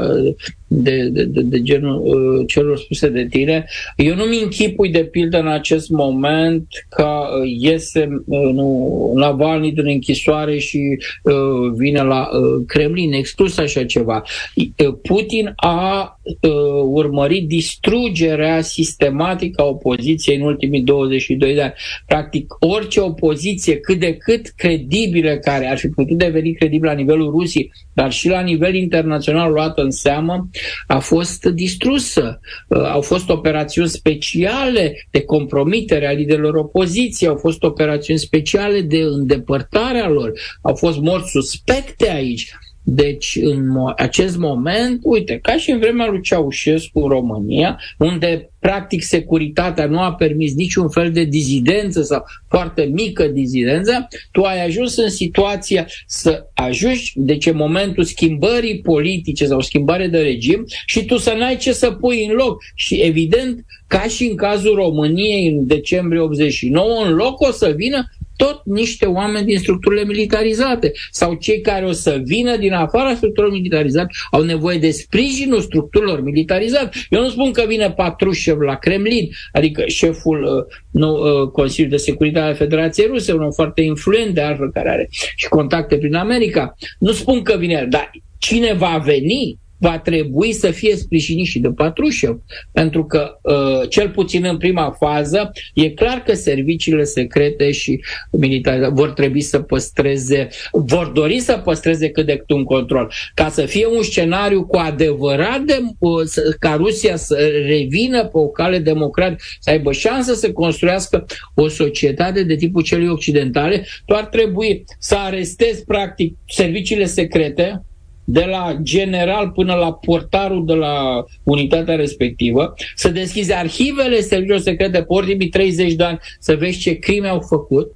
de, 0.73 1.09
de, 1.11 1.23
de, 1.23 1.41
de 1.41 1.61
genul 1.61 2.01
uh, 2.03 2.47
celor 2.47 2.77
spuse 2.77 3.09
de 3.09 3.25
tine. 3.29 3.65
Eu 3.95 4.15
nu-mi 4.15 4.41
închipui 4.41 4.89
de 4.89 5.03
pildă 5.03 5.39
în 5.39 5.47
acest 5.47 5.89
moment 5.89 6.67
ca 6.89 7.19
uh, 7.19 7.51
iese 7.59 8.07
uh, 8.25 8.51
nu, 8.53 9.11
Navalny 9.15 9.71
din 9.71 9.87
închisoare 9.87 10.57
și 10.57 10.97
uh, 11.23 11.33
vine 11.75 12.01
la 12.01 12.29
uh, 12.31 12.63
Kremlin, 12.67 13.13
exclus 13.13 13.57
așa 13.57 13.85
ceva. 13.85 14.23
Uh, 14.55 14.93
Putin 15.01 15.53
a 15.55 16.19
uh, 16.41 16.51
urmărit 16.85 17.47
distrugerea 17.47 18.61
sistematică 18.61 19.61
a 19.61 19.65
opoziției 19.65 20.35
în 20.37 20.41
ultimii 20.41 20.81
22 20.81 21.53
de 21.53 21.61
ani. 21.61 21.73
Practic, 22.05 22.55
orice 22.59 22.99
opoziție 22.99 23.79
cât 23.79 23.99
de 23.99 24.13
cât 24.13 24.47
credibilă 24.55 25.35
care 25.35 25.67
ar 25.67 25.77
fi 25.77 25.87
putut 25.87 26.17
deveni 26.17 26.53
credibilă 26.53 26.91
la 26.91 26.97
nivelul 26.97 27.29
Rusiei, 27.29 27.71
dar 27.93 28.11
și 28.11 28.27
la 28.27 28.41
nivel 28.41 28.75
internațional 28.75 29.51
luată 29.51 29.81
în 29.81 29.91
seamă, 29.91 30.49
a 30.87 30.99
fost 30.99 31.45
distrusă. 31.45 32.39
Au 32.69 33.01
fost 33.01 33.29
operațiuni 33.29 33.89
speciale 33.89 35.07
de 35.11 35.21
compromitere 35.21 36.07
a 36.07 36.11
liderilor 36.11 36.55
opoziției, 36.55 37.29
au 37.29 37.35
fost 37.37 37.63
operațiuni 37.63 38.19
speciale 38.19 38.81
de 38.81 38.97
îndepărtare 38.97 39.99
a 39.99 40.09
lor, 40.09 40.31
au 40.61 40.75
fost 40.75 40.97
morți 40.97 41.31
suspecte 41.31 42.09
aici. 42.09 42.51
Deci, 42.83 43.39
în 43.41 43.67
acest 43.97 44.37
moment, 44.37 44.99
uite, 45.03 45.39
ca 45.41 45.57
și 45.57 45.71
în 45.71 45.79
vremea 45.79 46.07
lui 46.07 46.21
Ceaușescu 46.21 46.99
în 46.99 47.09
România, 47.09 47.79
unde 47.97 48.49
practic 48.59 49.03
securitatea 49.03 49.85
nu 49.85 49.99
a 49.99 50.13
permis 50.13 50.53
niciun 50.53 50.89
fel 50.89 51.11
de 51.11 51.23
dizidență 51.23 52.01
sau 52.01 52.23
foarte 52.49 52.83
mică 52.83 53.27
dizidență, 53.27 54.07
tu 54.31 54.41
ai 54.41 54.65
ajuns 54.65 54.97
în 54.97 55.09
situația 55.09 55.87
să 56.05 56.45
ajungi, 56.53 57.13
deci 57.15 57.45
în 57.45 57.55
momentul 57.55 58.03
schimbării 58.03 58.81
politice 58.81 59.45
sau 59.45 59.61
schimbare 59.61 60.07
de 60.07 60.19
regim 60.19 60.65
și 60.85 61.05
tu 61.05 61.17
să 61.17 61.35
n-ai 61.37 61.57
ce 61.57 61.73
să 61.73 61.91
pui 61.91 62.25
în 62.25 62.33
loc. 62.33 62.63
Și 62.75 62.95
evident, 62.95 63.65
ca 63.87 64.01
și 64.01 64.25
în 64.25 64.35
cazul 64.35 64.75
României 64.75 65.47
în 65.47 65.67
decembrie 65.67 66.21
89, 66.21 67.05
în 67.05 67.13
loc 67.13 67.39
o 67.39 67.51
să 67.51 67.73
vină 67.75 68.09
tot 68.43 68.61
niște 68.65 69.05
oameni 69.05 69.45
din 69.45 69.57
structurile 69.57 70.03
militarizate 70.03 70.91
sau 71.11 71.33
cei 71.33 71.61
care 71.61 71.85
o 71.85 71.91
să 71.91 72.21
vină 72.23 72.57
din 72.57 72.73
afara 72.73 73.15
structurilor 73.15 73.55
militarizate 73.55 74.13
au 74.31 74.43
nevoie 74.43 74.77
de 74.77 74.91
sprijinul 74.91 75.61
structurilor 75.61 76.21
militarizate. 76.23 76.97
Eu 77.09 77.21
nu 77.21 77.29
spun 77.29 77.51
că 77.51 77.63
vine 77.67 77.91
Patrușev 77.91 78.59
la 78.59 78.75
Kremlin, 78.75 79.29
adică 79.51 79.83
șeful 79.87 80.43
uh, 80.43 80.75
nu, 80.91 81.11
uh, 81.11 81.47
Consiliului 81.47 81.97
de 81.97 82.03
Securitate 82.03 82.45
al 82.45 82.55
Federației 82.55 83.07
Ruse, 83.07 83.33
un 83.33 83.41
om 83.41 83.51
foarte 83.51 83.81
influent 83.81 84.33
de 84.33 84.41
altfel 84.41 84.71
care 84.71 84.89
are 84.89 85.07
și 85.35 85.47
contacte 85.47 85.97
prin 85.97 86.15
America. 86.15 86.75
Nu 86.99 87.11
spun 87.11 87.41
că 87.41 87.55
vine, 87.57 87.85
dar 87.89 88.11
cine 88.37 88.73
va 88.73 89.01
veni 89.05 89.59
va 89.81 89.99
trebui 89.99 90.53
să 90.53 90.71
fie 90.71 90.95
sprijinit 90.95 91.45
și 91.45 91.59
de 91.59 91.69
Patrușev, 91.69 92.41
pentru 92.71 93.05
că, 93.05 93.39
uh, 93.41 93.89
cel 93.89 94.09
puțin 94.09 94.45
în 94.45 94.57
prima 94.57 94.95
fază, 94.99 95.51
e 95.73 95.89
clar 95.89 96.23
că 96.25 96.33
serviciile 96.33 97.03
secrete 97.03 97.71
și 97.71 98.03
militare 98.31 98.87
vor 98.87 99.09
trebui 99.11 99.41
să 99.41 99.59
păstreze, 99.59 100.47
vor 100.71 101.05
dori 101.05 101.39
să 101.39 101.61
păstreze 101.63 102.09
cât 102.09 102.25
de 102.25 102.35
cât 102.35 102.49
un 102.49 102.63
control. 102.63 103.13
Ca 103.33 103.49
să 103.49 103.65
fie 103.65 103.85
un 103.85 104.03
scenariu 104.03 104.65
cu 104.65 104.77
adevărat 104.77 105.61
de, 105.61 105.79
uh, 105.99 106.21
ca 106.59 106.75
Rusia 106.75 107.15
să 107.15 107.35
revină 107.65 108.21
pe 108.21 108.37
o 108.37 108.47
cale 108.47 108.79
democratică, 108.79 109.43
să 109.59 109.69
aibă 109.69 109.91
șansă 109.91 110.33
să 110.33 110.51
construiască 110.51 111.25
o 111.55 111.67
societate 111.67 112.43
de 112.43 112.55
tipul 112.55 112.83
celui 112.83 113.07
occidentale, 113.07 113.85
tu 114.05 114.15
ar 114.15 114.25
trebui 114.25 114.83
să 114.99 115.15
arestezi 115.15 115.85
practic 115.85 116.35
serviciile 116.47 117.05
secrete, 117.05 117.85
de 118.23 118.43
la 118.43 118.77
general 118.81 119.49
până 119.49 119.73
la 119.73 119.93
portarul 119.93 120.65
de 120.65 120.73
la 120.73 121.23
unitatea 121.43 121.95
respectivă, 121.95 122.73
să 122.95 123.09
deschizi 123.09 123.53
arhivele 123.53 124.21
serviciilor 124.21 124.59
secrete 124.59 124.97
pe 124.97 125.05
ultimii 125.07 125.49
30 125.49 125.93
de 125.93 126.03
ani, 126.03 126.19
să 126.39 126.55
vezi 126.55 126.79
ce 126.79 126.99
crime 126.99 127.27
au 127.27 127.39
făcut. 127.39 127.95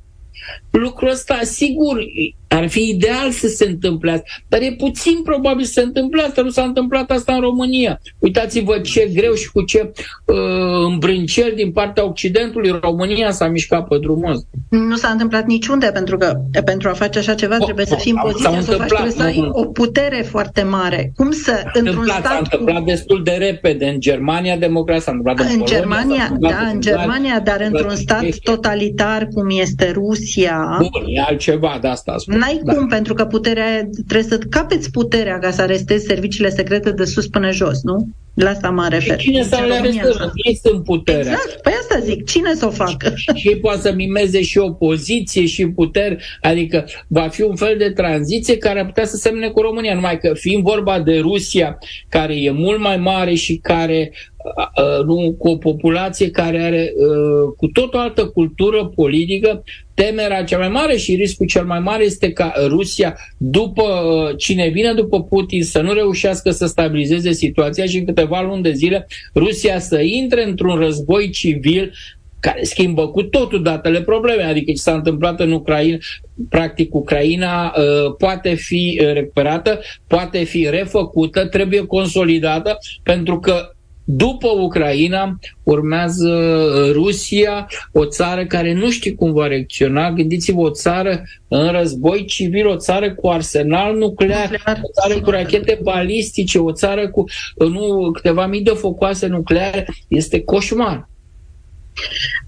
Lucrul 0.71 1.09
ăsta, 1.09 1.39
sigur, 1.43 2.03
ar 2.55 2.69
fi 2.69 2.89
ideal 2.89 3.31
să 3.31 3.47
se 3.47 3.65
întâmple 3.65 4.11
asta, 4.11 4.25
dar 4.47 4.61
e 4.61 4.75
puțin 4.77 5.21
probabil 5.23 5.65
să 5.65 5.71
se 5.71 5.81
întâmple 5.81 6.21
asta. 6.21 6.41
Nu 6.41 6.49
s-a 6.49 6.63
întâmplat 6.63 7.11
asta 7.11 7.33
în 7.33 7.39
România. 7.39 7.99
Uitați-vă 8.19 8.79
ce 8.79 9.09
greu 9.13 9.33
și 9.33 9.51
cu 9.51 9.61
ce 9.61 9.91
uh, 10.25 10.35
îmbrâncel 10.85 11.53
din 11.55 11.71
partea 11.71 12.07
Occidentului 12.07 12.79
România 12.81 13.31
s-a 13.31 13.47
mișcat 13.47 13.87
pe 13.87 13.97
drumul 13.97 14.31
ăsta. 14.31 14.47
Nu 14.69 14.95
s-a 14.95 15.09
întâmplat 15.09 15.45
niciunde, 15.45 15.89
pentru 15.93 16.17
că 16.17 16.33
pentru 16.65 16.89
a 16.89 16.93
face 16.93 17.19
așa 17.19 17.33
ceva 17.33 17.57
trebuie 17.57 17.85
să 17.85 17.95
fii 17.95 18.11
în 18.11 18.17
poziția 18.21 18.61
să 18.61 18.71
faci, 18.71 18.87
trebuie 18.87 19.11
să 19.11 19.23
ai 19.23 19.49
o 19.51 19.65
putere 19.65 20.25
foarte 20.29 20.63
mare. 20.63 21.11
Cum 21.15 21.31
să, 21.31 21.63
într-un 21.73 22.05
stat... 22.05 22.23
S-a 22.25 22.39
întâmplat 22.41 22.77
cu... 22.77 22.83
destul 22.83 23.23
de 23.23 23.31
repede. 23.31 23.85
În 23.85 23.99
Germania 23.99 24.57
democrația 24.57 25.03
s-a 25.03 25.11
întâmplat 25.11 25.39
în, 25.39 25.45
în 25.51 25.59
Polonia, 25.59 25.77
Germania, 25.77 26.37
da, 26.39 26.69
în 26.73 26.81
Germania, 26.81 27.39
dar 27.39 27.61
într-un 27.61 27.95
stat 27.95 28.25
totalitar 28.43 29.27
cum 29.33 29.47
este 29.49 29.91
Rusia... 29.91 30.77
Bun, 30.79 31.03
e 31.07 31.21
altceva 31.21 31.77
de 31.81 31.87
asta 31.87 32.15
spun. 32.17 32.37
N-ai 32.45 32.61
da. 32.63 32.73
cum, 32.73 32.87
pentru 32.87 33.13
că 33.13 33.25
puterea, 33.25 33.89
trebuie 34.07 34.29
să 34.29 34.37
capeți 34.37 34.91
puterea 34.91 35.39
ca 35.39 35.51
să 35.51 35.61
arestezi 35.61 36.05
serviciile 36.05 36.49
secrete 36.49 36.91
de 36.91 37.05
sus 37.05 37.27
până 37.27 37.51
jos, 37.51 37.83
nu? 37.83 38.07
La 38.35 38.49
asta 38.49 38.69
mă 38.69 38.87
refer. 38.89 39.19
Și 39.19 39.27
cine 39.27 39.43
să 39.43 39.65
le 39.67 39.73
arestă? 39.73 40.31
Ei 40.47 40.55
sunt 40.55 40.83
puterea. 40.83 41.21
Exact, 41.21 41.61
păi 41.61 41.73
asta 41.79 41.99
zic, 41.99 42.25
cine 42.25 42.53
să 42.53 42.65
o 42.65 42.69
facă? 42.69 43.13
Și 43.15 43.47
ei 43.47 43.57
poate 43.57 43.79
să 43.79 43.93
mimeze 43.93 44.41
și 44.41 44.57
opoziție 44.57 45.45
și 45.45 45.67
puteri, 45.67 46.17
adică 46.41 46.85
va 47.07 47.27
fi 47.27 47.41
un 47.41 47.55
fel 47.55 47.75
de 47.77 47.89
tranziție 47.89 48.57
care 48.57 48.79
ar 48.79 48.85
putea 48.85 49.05
să 49.05 49.15
semne 49.15 49.47
cu 49.47 49.61
România, 49.61 49.93
numai 49.93 50.17
că 50.17 50.33
fiind 50.33 50.63
vorba 50.63 50.99
de 50.99 51.19
Rusia, 51.19 51.77
care 52.09 52.41
e 52.41 52.51
mult 52.51 52.79
mai 52.79 52.97
mare 52.97 53.33
și 53.33 53.55
care 53.55 54.11
nu, 55.05 55.35
cu 55.37 55.47
o 55.47 55.57
populație 55.57 56.29
care 56.29 56.61
are 56.61 56.93
cu 57.57 57.67
tot 57.67 57.93
o 57.93 57.97
altă 57.97 58.25
cultură 58.25 58.85
politică, 58.95 59.63
temerea 59.93 60.43
cea 60.43 60.57
mai 60.57 60.69
mare 60.69 60.95
și 60.95 61.15
riscul 61.15 61.45
cel 61.45 61.65
mai 61.65 61.79
mare 61.79 62.03
este 62.03 62.31
ca 62.31 62.53
Rusia, 62.67 63.17
după 63.37 63.83
cine 64.37 64.67
vine 64.67 64.93
după 64.93 65.23
Putin, 65.23 65.63
să 65.63 65.81
nu 65.81 65.93
reușească 65.93 66.51
să 66.51 66.65
stabilizeze 66.65 67.31
situația 67.31 67.85
și 67.85 67.97
în 67.97 68.05
câteva 68.05 68.24
luni 68.29 68.63
de 68.63 68.71
zile 68.71 69.07
Rusia 69.35 69.79
să 69.79 69.99
intre 70.01 70.43
într-un 70.43 70.75
război 70.75 71.29
civil 71.29 71.93
care 72.39 72.63
schimbă 72.63 73.07
cu 73.07 73.23
totul 73.23 73.63
datele 73.63 74.01
probleme, 74.01 74.43
adică 74.43 74.71
ce 74.71 74.81
s-a 74.81 74.93
întâmplat 74.93 75.39
în 75.39 75.51
Ucraina, 75.51 75.97
practic 76.49 76.95
Ucraina 76.95 77.73
uh, 77.77 78.15
poate 78.17 78.53
fi 78.53 79.01
recuperată, 79.13 79.79
poate 80.07 80.43
fi 80.43 80.69
refăcută, 80.69 81.47
trebuie 81.47 81.85
consolidată, 81.85 82.77
pentru 83.03 83.39
că 83.39 83.74
după 84.05 84.47
Ucraina 84.47 85.39
urmează 85.63 86.29
uh, 86.29 86.91
Rusia, 86.91 87.67
o 87.91 88.05
țară 88.05 88.45
care 88.45 88.73
nu 88.73 88.89
știe 88.89 89.15
cum 89.15 89.33
va 89.33 89.47
reacționa. 89.47 90.11
Gândiți-vă 90.11 90.61
o 90.61 90.69
țară 90.69 91.23
în 91.47 91.71
război 91.71 92.25
civil, 92.25 92.67
o 92.67 92.75
țară 92.75 93.13
cu 93.13 93.27
arsenal 93.27 93.97
nuclear, 93.97 94.49
nuclear. 94.49 94.79
o 94.81 95.01
țară 95.01 95.21
cu 95.21 95.29
rachete 95.29 95.79
balistice, 95.83 96.59
o 96.59 96.71
țară 96.71 97.09
cu 97.09 97.23
uh, 97.55 97.67
nu, 97.67 98.11
câteva 98.11 98.47
mii 98.47 98.61
de 98.61 98.71
focoase 98.71 99.27
nucleare. 99.27 99.87
Este 100.07 100.43
coșmar. 100.43 101.09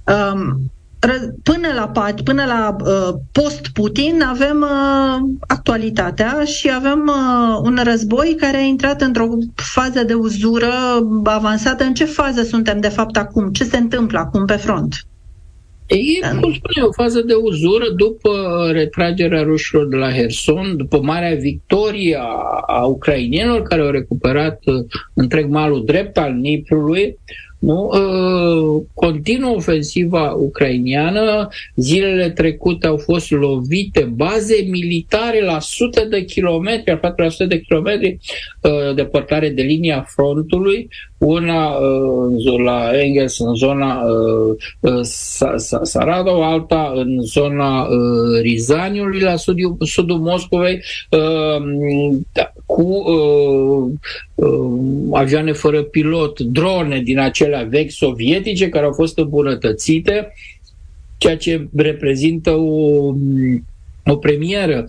Um, 0.06 0.72
până 1.44 1.68
la, 1.76 1.92
până 2.24 2.46
la 2.46 2.76
uh, 2.86 3.16
post-Putin 3.32 4.22
avem 4.22 4.62
uh, 4.62 5.30
actualitatea 5.48 6.44
și 6.44 6.72
avem 6.76 7.08
uh, 7.08 7.60
un 7.64 7.80
război 7.84 8.36
care 8.38 8.58
a 8.58 8.62
intrat 8.62 9.02
într-o 9.02 9.28
fază 9.56 10.04
de 10.04 10.14
uzură 10.14 10.72
avansată. 11.24 11.84
În 11.84 11.94
ce 11.94 12.06
fază 12.06 12.44
suntem 12.44 12.80
de 12.80 12.88
fapt 12.88 13.18
acum? 13.18 13.52
Ce 13.52 13.64
se 13.64 13.78
întâmplă 13.78 14.20
acum 14.20 14.46
pe 14.46 14.56
front? 14.56 14.96
E, 15.88 16.20
cum 16.42 16.54
spune, 16.54 16.86
o 16.88 16.92
fază 16.92 17.22
de 17.22 17.34
uzură 17.34 17.86
după 17.96 18.30
retragerea 18.72 19.42
rușilor 19.42 19.88
de 19.88 19.96
la 19.96 20.12
Herson, 20.12 20.78
după 20.78 21.02
marea 21.02 21.36
victorie 21.36 22.18
a, 22.20 22.62
a 22.68 22.86
ucrainienilor 22.86 23.62
care 23.62 23.82
au 23.82 23.90
recuperat 23.90 24.60
uh, 24.66 24.86
întreg 25.14 25.50
malul 25.50 25.86
drept 25.86 26.18
al 26.18 26.34
Niprului, 26.34 27.18
nu? 27.60 27.90
Ă, 27.94 28.84
continuă 28.94 29.56
ofensiva 29.56 30.32
ucrainiană. 30.32 31.48
Zilele 31.76 32.30
trecute 32.30 32.88
au 32.88 32.98
fost 32.98 33.32
lovite 33.32 34.12
baze 34.16 34.66
militare 34.70 35.44
la 35.44 35.60
sute 35.60 36.06
de 36.10 36.24
kilometri, 36.24 36.92
aproape 36.92 37.22
la 37.22 37.30
sute 37.30 37.46
de 37.46 37.60
kilometri 37.60 38.18
ă, 38.64 38.94
depărtare 38.94 39.50
de 39.50 39.62
linia 39.62 40.06
frontului 40.08 40.90
una 41.18 41.68
uh, 41.68 42.60
la 42.64 42.90
Engels 43.00 43.40
în 43.40 43.56
zona 43.56 44.02
uh, 44.82 45.00
Saradov, 45.82 46.42
alta 46.42 46.92
în 46.96 47.22
zona 47.22 47.82
uh, 47.82 48.42
Rizaniului 48.42 49.20
la 49.20 49.36
sudul, 49.36 49.78
sudul 49.80 50.18
Moscovei 50.18 50.82
da, 52.34 52.54
cu 52.66 53.04
avioane 55.12 55.52
fără 55.52 55.84
pilot, 55.84 56.40
drone 56.40 57.02
din 57.02 57.20
acelea 57.20 57.64
vechi 57.64 57.92
sovietice 57.92 58.70
care 58.70 58.86
au 58.86 58.94
fost 58.94 59.18
îmbunătățite, 59.18 60.34
ceea 61.18 61.38
ce 61.38 61.68
reprezintă 61.76 62.52
o 62.52 63.14
o 64.12 64.16
premieră 64.18 64.88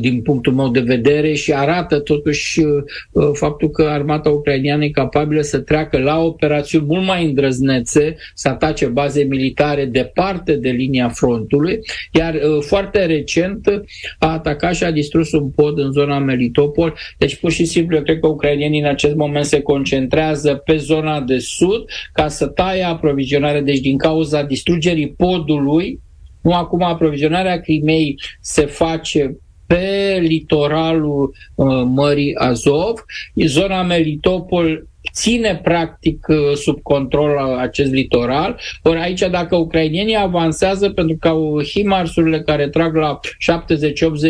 din 0.00 0.22
punctul 0.22 0.52
meu 0.52 0.68
de 0.68 0.80
vedere 0.80 1.32
și 1.32 1.52
arată 1.52 2.00
totuși 2.00 2.60
uh, 2.60 3.30
faptul 3.32 3.70
că 3.70 3.82
armata 3.82 4.30
ucraineană 4.30 4.84
e 4.84 4.88
capabilă 4.88 5.40
să 5.40 5.58
treacă 5.58 5.98
la 5.98 6.18
operațiuni 6.18 6.86
mult 6.86 7.06
mai 7.06 7.24
îndrăznețe, 7.24 8.16
să 8.34 8.48
atace 8.48 8.86
baze 8.86 9.22
militare 9.22 9.84
departe 9.84 10.54
de 10.54 10.70
linia 10.70 11.08
frontului, 11.08 11.78
iar 12.12 12.34
uh, 12.34 12.62
foarte 12.62 13.06
recent 13.06 13.82
a 14.18 14.32
atacat 14.32 14.74
și 14.74 14.84
a 14.84 14.90
distrus 14.90 15.32
un 15.32 15.50
pod 15.50 15.78
în 15.78 15.92
zona 15.92 16.18
Melitopol, 16.18 16.94
deci 17.18 17.36
pur 17.36 17.50
și 17.50 17.64
simplu 17.64 17.96
eu 17.96 18.02
cred 18.02 18.18
că 18.18 18.26
ucrainienii 18.26 18.80
în 18.80 18.86
acest 18.86 19.14
moment 19.14 19.44
se 19.44 19.60
concentrează 19.60 20.54
pe 20.54 20.76
zona 20.76 21.20
de 21.20 21.38
sud 21.38 21.84
ca 22.12 22.28
să 22.28 22.46
taie 22.46 22.82
aprovizionarea, 22.82 23.62
deci 23.62 23.80
din 23.80 23.98
cauza 23.98 24.42
distrugerii 24.42 25.14
podului, 25.16 26.00
nu 26.42 26.52
acum 26.52 26.82
aprovizionarea 26.82 27.60
Crimei 27.60 28.20
se 28.40 28.66
face 28.66 29.36
pe 29.68 30.18
litoralul 30.20 31.34
uh, 31.54 31.82
Mării 31.84 32.34
Azov. 32.34 33.04
Zona 33.34 33.82
Melitopol 33.82 34.88
ține 35.12 35.60
practic 35.62 36.26
uh, 36.28 36.56
sub 36.56 36.82
control 36.82 37.56
acest 37.58 37.92
litoral. 37.92 38.60
Ori 38.82 38.98
aici 38.98 39.20
dacă 39.20 39.56
ucrainienii 39.56 40.16
avansează 40.16 40.90
pentru 40.90 41.16
că 41.20 41.28
au 41.28 41.62
himarsurile 41.62 42.40
care 42.40 42.68
trag 42.68 42.96
la 42.96 43.18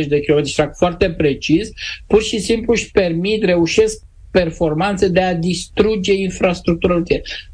70-80 0.02 0.06
de 0.08 0.20
km 0.20 0.44
și 0.44 0.54
trag 0.54 0.70
foarte 0.76 1.10
precis, 1.10 1.70
pur 2.06 2.22
și 2.22 2.38
simplu 2.38 2.72
își 2.72 2.90
permit, 2.90 3.44
reușesc 3.44 4.06
performanțe 4.30 5.08
de 5.08 5.20
a 5.20 5.34
distruge 5.34 6.12
infrastructura 6.12 7.02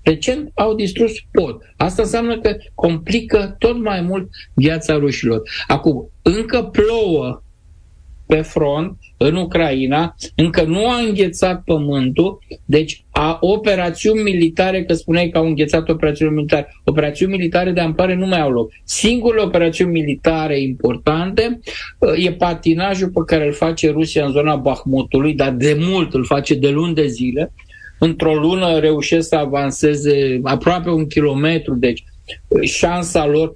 Recent 0.03 0.51
au 0.55 0.75
distrus 0.75 1.13
pod. 1.33 1.57
Asta 1.77 2.03
înseamnă 2.03 2.41
că 2.41 2.57
complică 2.75 3.57
tot 3.59 3.83
mai 3.83 4.01
mult 4.01 4.29
viața 4.55 4.95
rușilor. 4.95 5.43
Acum, 5.67 6.11
încă 6.23 6.63
plouă 6.63 7.44
pe 8.27 8.41
front 8.41 8.97
în 9.17 9.37
Ucraina, 9.37 10.15
încă 10.35 10.63
nu 10.63 10.89
a 10.89 10.97
înghețat 11.07 11.63
pământul, 11.65 12.39
deci 12.65 13.05
a 13.11 13.39
operațiuni 13.41 14.23
militare, 14.23 14.85
că 14.85 14.95
spuneai 14.95 15.29
că 15.29 15.39
au 15.39 15.47
înghețat 15.47 15.89
operațiuni 15.89 16.35
militare, 16.35 16.75
operațiuni 16.85 17.33
militare 17.33 17.71
de 17.71 17.81
ampare 17.81 18.15
nu 18.15 18.27
mai 18.27 18.41
au 18.41 18.51
loc. 18.51 18.71
Singurele 18.85 19.43
operațiuni 19.43 19.93
militare 19.93 20.61
importante 20.61 21.61
uh, 21.99 22.25
e 22.25 22.33
patinajul 22.33 23.09
pe 23.09 23.21
care 23.27 23.47
îl 23.47 23.53
face 23.53 23.91
Rusia 23.91 24.25
în 24.25 24.33
zona 24.33 24.57
Bahmutului, 24.57 25.35
dar 25.35 25.53
de 25.53 25.77
mult 25.81 26.15
îl 26.15 26.25
face 26.25 26.55
de 26.55 26.69
luni 26.69 26.95
de 26.95 27.07
zile. 27.07 27.53
Într-o 27.99 28.35
lună 28.35 28.79
reușesc 28.79 29.29
să 29.29 29.37
avanseze 29.37 30.41
aproape 30.43 30.91
un 30.91 31.07
kilometru, 31.07 31.75
deci 31.75 32.05
șansa 32.63 33.27
lor 33.27 33.49
uh, 33.49 33.55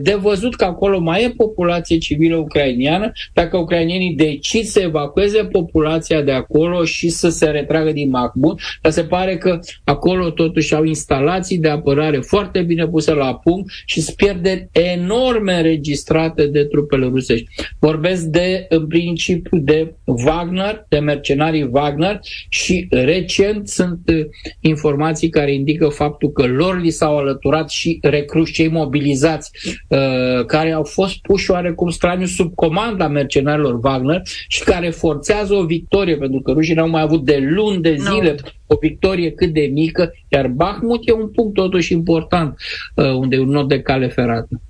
de 0.00 0.14
văzut 0.20 0.54
că 0.54 0.64
acolo 0.64 0.98
mai 0.98 1.24
e 1.24 1.30
populație 1.36 1.98
civilă 1.98 2.36
ucrainiană, 2.36 3.12
dacă 3.32 3.56
ucrainienii 3.56 4.14
decid 4.14 4.64
să 4.64 4.80
evacueze 4.80 5.44
populația 5.44 6.22
de 6.22 6.32
acolo 6.32 6.84
și 6.84 7.08
să 7.08 7.28
se 7.28 7.46
retragă 7.46 7.92
din 7.92 8.08
Mahmud, 8.08 8.58
dar 8.82 8.92
se 8.92 9.02
pare 9.02 9.36
că 9.36 9.58
acolo 9.84 10.30
totuși 10.30 10.74
au 10.74 10.84
instalații 10.84 11.58
de 11.58 11.68
apărare 11.68 12.18
foarte 12.18 12.62
bine 12.62 12.86
puse 12.86 13.12
la 13.12 13.34
punct 13.34 13.70
și 13.84 14.00
sunt 14.00 14.16
pierderi 14.16 14.68
enorme 14.72 15.54
înregistrate 15.54 16.46
de 16.46 16.64
trupele 16.64 17.06
rusești. 17.06 17.46
Vorbesc 17.78 18.22
de, 18.22 18.66
în 18.68 18.86
principiu, 18.86 19.58
de 19.58 19.94
Wagner, 20.04 20.86
de 20.88 20.98
mercenarii 20.98 21.68
Wagner 21.70 22.20
și 22.48 22.86
recent 22.90 23.68
sunt 23.68 24.00
uh, 24.12 24.26
informații 24.60 25.28
care 25.28 25.54
indică 25.54 25.88
faptul 25.88 26.30
că 26.30 26.46
lor 26.46 26.80
li 26.80 26.90
s-au 26.90 27.18
alăturat 27.18 27.70
și 27.70 27.86
și 27.86 27.98
recruși, 28.00 28.52
cei 28.52 28.68
mobilizați, 28.68 29.45
uh, 29.88 30.44
care 30.46 30.72
au 30.72 30.84
fost 30.84 31.16
puși 31.16 31.50
oarecum 31.50 31.90
straniu 31.90 32.26
sub 32.26 32.54
comanda 32.54 33.08
mercenarilor 33.08 33.78
Wagner 33.82 34.22
și 34.48 34.62
care 34.62 34.90
forțează 34.90 35.54
o 35.54 35.64
victorie, 35.64 36.16
pentru 36.16 36.40
că 36.40 36.52
rușii 36.52 36.74
n-au 36.74 36.88
mai 36.88 37.02
avut 37.02 37.24
de 37.24 37.38
luni 37.42 37.82
de 37.82 37.96
zile 37.98 38.36
no. 38.42 38.48
o 38.66 38.76
victorie 38.80 39.30
cât 39.30 39.52
de 39.52 39.70
mică, 39.72 40.12
iar 40.28 40.48
Bahmut 40.48 41.00
e 41.08 41.12
un 41.12 41.28
punct 41.28 41.54
totuși 41.54 41.92
important, 41.92 42.58
uh, 42.94 43.12
unde 43.12 43.36
e 43.36 43.40
un 43.40 43.50
nod 43.50 43.68
de 43.68 43.80
cale 43.80 44.08
ferată. 44.08 44.60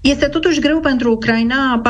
Este 0.00 0.26
totuși 0.26 0.60
greu 0.60 0.80
pentru 0.80 1.10
Ucraina, 1.12 1.82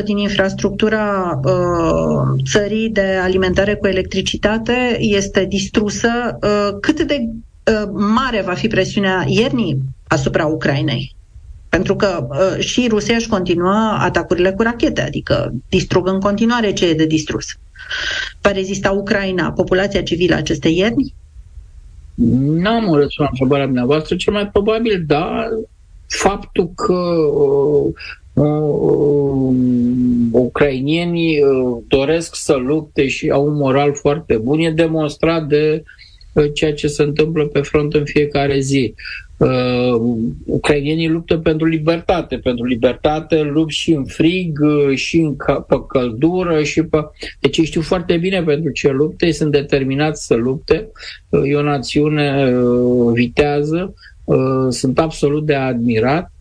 40% 0.00 0.04
din 0.04 0.16
infrastructura 0.16 1.40
uh, 1.44 2.42
țării 2.50 2.88
de 2.88 3.18
alimentare 3.22 3.74
cu 3.74 3.86
electricitate 3.86 4.96
este 4.98 5.44
distrusă. 5.44 6.08
Uh, 6.42 6.78
cât 6.80 7.00
de 7.02 7.28
Uh, 7.70 7.90
mare 7.92 8.42
va 8.42 8.54
fi 8.54 8.68
presiunea 8.68 9.24
iernii 9.26 9.78
asupra 10.08 10.46
Ucrainei. 10.46 11.14
Pentru 11.70 11.96
că 11.96 12.26
uh, 12.30 12.64
și 12.64 12.86
Rusia 12.88 13.14
își 13.14 13.28
continuă 13.28 13.96
atacurile 13.98 14.52
cu 14.52 14.62
rachete, 14.62 15.00
adică 15.00 15.52
distrug 15.68 16.08
în 16.08 16.20
continuare 16.20 16.72
ce 16.72 16.88
e 16.88 16.94
de 16.94 17.06
distrus. 17.06 17.46
Va 18.40 18.50
rezista 18.50 18.90
Ucraina, 18.90 19.52
populația 19.52 20.02
civilă 20.02 20.34
acestei 20.34 20.76
ierni? 20.76 21.14
N-am 22.40 22.88
o 22.88 22.94
răspuns 22.94 23.16
la 23.16 23.28
întrebarea 23.30 23.64
dumneavoastră. 23.64 24.16
Cel 24.16 24.32
mai 24.32 24.48
probabil, 24.48 25.04
da, 25.06 25.48
faptul 26.06 26.72
că 26.74 26.92
uh, 26.92 27.92
uh, 28.32 29.54
ucrainienii 30.30 31.42
uh, 31.42 31.82
doresc 31.88 32.34
să 32.36 32.54
lupte 32.54 33.08
și 33.08 33.28
au 33.28 33.46
un 33.46 33.54
moral 33.54 33.94
foarte 33.94 34.36
bun 34.36 34.58
e 34.58 34.70
demonstrat 34.70 35.46
de 35.46 35.82
Uh, 36.32 36.50
ceea 36.54 36.74
ce 36.74 36.86
se 36.86 37.02
întâmplă 37.02 37.46
pe 37.46 37.60
front 37.60 37.94
în 37.94 38.04
fiecare 38.04 38.58
zi. 38.58 38.94
Uh, 39.40 40.00
ucrainienii 40.46 41.08
luptă 41.08 41.38
pentru 41.38 41.66
libertate. 41.66 42.36
Pentru 42.36 42.64
libertate 42.64 43.42
lupt 43.42 43.70
și 43.70 43.92
în 43.92 44.04
frig, 44.04 44.58
uh, 44.62 44.96
și 44.96 45.18
în 45.18 45.36
pe 45.68 45.76
căldură, 45.88 46.62
și 46.62 46.82
pe... 46.82 46.98
Deci 47.38 47.56
ei 47.56 47.64
știu 47.64 47.80
foarte 47.80 48.16
bine 48.16 48.42
pentru 48.42 48.70
ce 48.72 48.88
luptă, 48.90 49.26
ei 49.26 49.32
sunt 49.32 49.52
determinați 49.52 50.26
să 50.26 50.34
lupte. 50.34 50.88
Uh, 51.28 51.42
e 51.44 51.56
o 51.56 51.62
națiune 51.62 52.52
uh, 52.52 53.12
vitează, 53.12 53.94
uh, 54.24 54.66
sunt 54.68 54.98
absolut 54.98 55.46
de 55.46 55.54
admirat 55.54 56.32
Uh, 56.32 56.39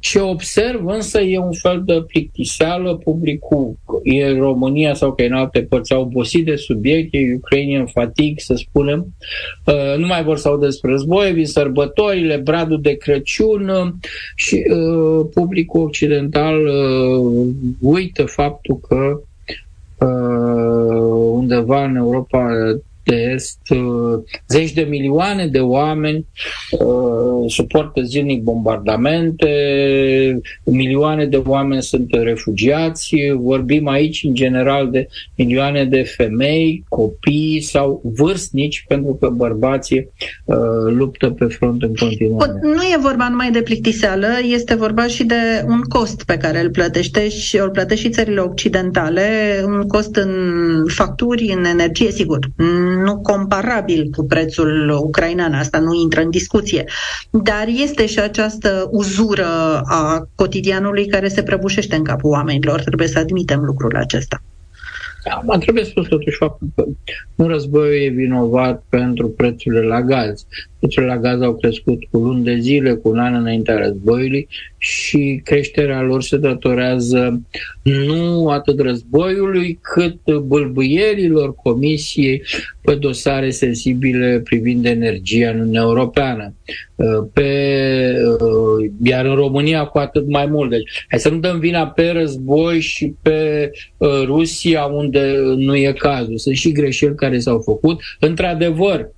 ce 0.00 0.20
observ 0.20 0.86
însă 0.86 1.20
e 1.20 1.38
un 1.38 1.52
fel 1.52 1.82
de 1.84 2.04
plictiseală, 2.06 2.96
publicul 2.96 3.76
e 4.02 4.26
în 4.26 4.38
România 4.38 4.94
sau 4.94 5.12
că 5.12 5.22
e 5.22 5.26
în 5.26 5.32
alte 5.32 5.62
părți, 5.62 5.92
a 5.92 5.98
obosit 5.98 6.44
de 6.44 6.56
subiect, 6.56 7.08
e 7.14 7.34
Ukrainian 7.34 7.86
fatigue, 7.86 8.34
să 8.38 8.54
spunem, 8.54 9.06
uh, 9.66 9.98
nu 9.98 10.06
mai 10.06 10.22
vor 10.22 10.38
să 10.38 10.48
audă 10.48 10.64
despre 10.64 10.90
război, 10.90 11.32
vin 11.32 11.46
sărbătorile, 11.46 12.36
bradul 12.36 12.80
de 12.80 12.94
Crăciun 12.94 13.68
uh, 13.68 13.92
și 14.34 14.64
publicul 15.34 15.82
occidental 15.82 16.60
uită 17.80 18.24
faptul 18.24 18.80
că 18.88 19.20
undeva 21.32 21.84
în 21.84 21.96
Europa 21.96 22.48
de 22.74 22.91
Est, 23.04 23.58
uh, 23.70 24.22
zeci 24.48 24.72
de 24.72 24.82
milioane 24.82 25.46
de 25.46 25.58
oameni 25.58 26.26
uh, 26.70 27.50
suportă 27.50 28.02
zilnic 28.02 28.42
bombardamente, 28.42 29.46
milioane 30.64 31.26
de 31.26 31.42
oameni 31.46 31.82
sunt 31.82 32.06
refugiați, 32.10 33.14
vorbim 33.36 33.88
aici 33.88 34.22
în 34.24 34.34
general 34.34 34.90
de 34.90 35.08
milioane 35.36 35.84
de 35.84 36.02
femei, 36.02 36.84
copii 36.88 37.60
sau 37.60 38.00
vârstnici, 38.04 38.84
pentru 38.88 39.14
că 39.14 39.28
bărbații 39.28 40.08
uh, 40.44 40.56
luptă 40.88 41.30
pe 41.30 41.44
front 41.44 41.82
în 41.82 41.94
continuare. 41.94 42.52
Nu 42.62 42.82
e 42.82 42.98
vorba 43.00 43.28
numai 43.28 43.50
de 43.50 43.62
plictiseală, 43.62 44.26
este 44.42 44.74
vorba 44.74 45.06
și 45.06 45.24
de 45.24 45.64
un 45.66 45.80
cost 45.80 46.24
pe 46.24 46.36
care 46.36 46.60
îl 46.60 46.70
plătește 46.70 47.28
și 47.28 47.56
îl 47.56 47.70
plătește 47.70 48.02
și 48.02 48.10
țările 48.10 48.40
occidentale, 48.40 49.62
un 49.64 49.86
cost 49.86 50.16
în 50.16 50.32
facturi, 50.88 51.54
în 51.56 51.64
energie, 51.64 52.10
sigur 52.10 52.38
nu 52.94 53.20
comparabil 53.20 54.08
cu 54.16 54.24
prețul 54.24 54.90
ucrainean, 55.02 55.54
asta 55.54 55.78
nu 55.78 55.94
intră 55.94 56.20
în 56.20 56.30
discuție. 56.30 56.84
Dar 57.30 57.64
este 57.66 58.06
și 58.06 58.18
această 58.18 58.88
uzură 58.90 59.80
a 59.84 60.28
cotidianului 60.34 61.06
care 61.06 61.28
se 61.28 61.42
prăbușește 61.42 61.96
în 61.96 62.04
capul 62.04 62.30
oamenilor, 62.30 62.80
trebuie 62.80 63.08
să 63.08 63.18
admitem 63.18 63.60
lucrul 63.60 63.96
acesta. 63.96 64.42
Da, 65.24 65.42
mă 65.44 65.58
trebuie 65.58 65.84
spus 65.84 66.08
totuși 66.08 66.36
faptul 66.36 66.68
că 66.74 66.84
un 67.34 67.46
război 67.46 68.04
e 68.04 68.08
vinovat 68.08 68.84
pentru 68.88 69.28
prețurile 69.28 69.80
la 69.80 70.02
gaz. 70.02 70.46
Prețurile 70.78 71.12
la 71.12 71.18
gaz 71.18 71.40
au 71.40 71.56
crescut 71.56 72.04
cu 72.10 72.18
luni 72.18 72.44
de 72.44 72.56
zile, 72.58 72.92
cu 72.94 73.08
un 73.08 73.18
an 73.18 73.34
înaintea 73.34 73.76
războiului 73.76 74.48
și 74.78 75.40
creșterea 75.44 76.02
lor 76.02 76.22
se 76.22 76.36
datorează 76.36 77.42
nu 77.82 78.48
atât 78.48 78.80
războiului, 78.80 79.78
cât 79.82 80.36
bâlbâierilor 80.38 81.54
Comisiei 81.54 82.42
pe 82.80 82.94
dosare 82.94 83.50
sensibile 83.50 84.40
privind 84.44 84.86
energia 84.86 85.50
în 85.50 85.58
Uniunea 85.58 85.80
Europeană. 85.80 86.54
Pe, 87.32 87.48
iar 89.02 89.24
în 89.24 89.34
România 89.34 89.84
cu 89.84 89.98
atât 89.98 90.28
mai 90.28 90.46
mult. 90.46 90.70
Deci, 90.70 91.04
hai 91.08 91.18
să 91.18 91.28
nu 91.28 91.38
dăm 91.38 91.58
vina 91.58 91.86
pe 91.86 92.10
război 92.10 92.80
și 92.80 93.14
pe 93.22 93.70
Rusia 94.24 94.84
unde 94.84 95.34
nu 95.56 95.76
e 95.76 95.92
cazul. 95.92 96.38
Sunt 96.38 96.56
și 96.56 96.72
greșeli 96.72 97.14
care 97.14 97.38
s-au 97.38 97.58
făcut. 97.58 98.00
Într-adevăr, 98.20 99.08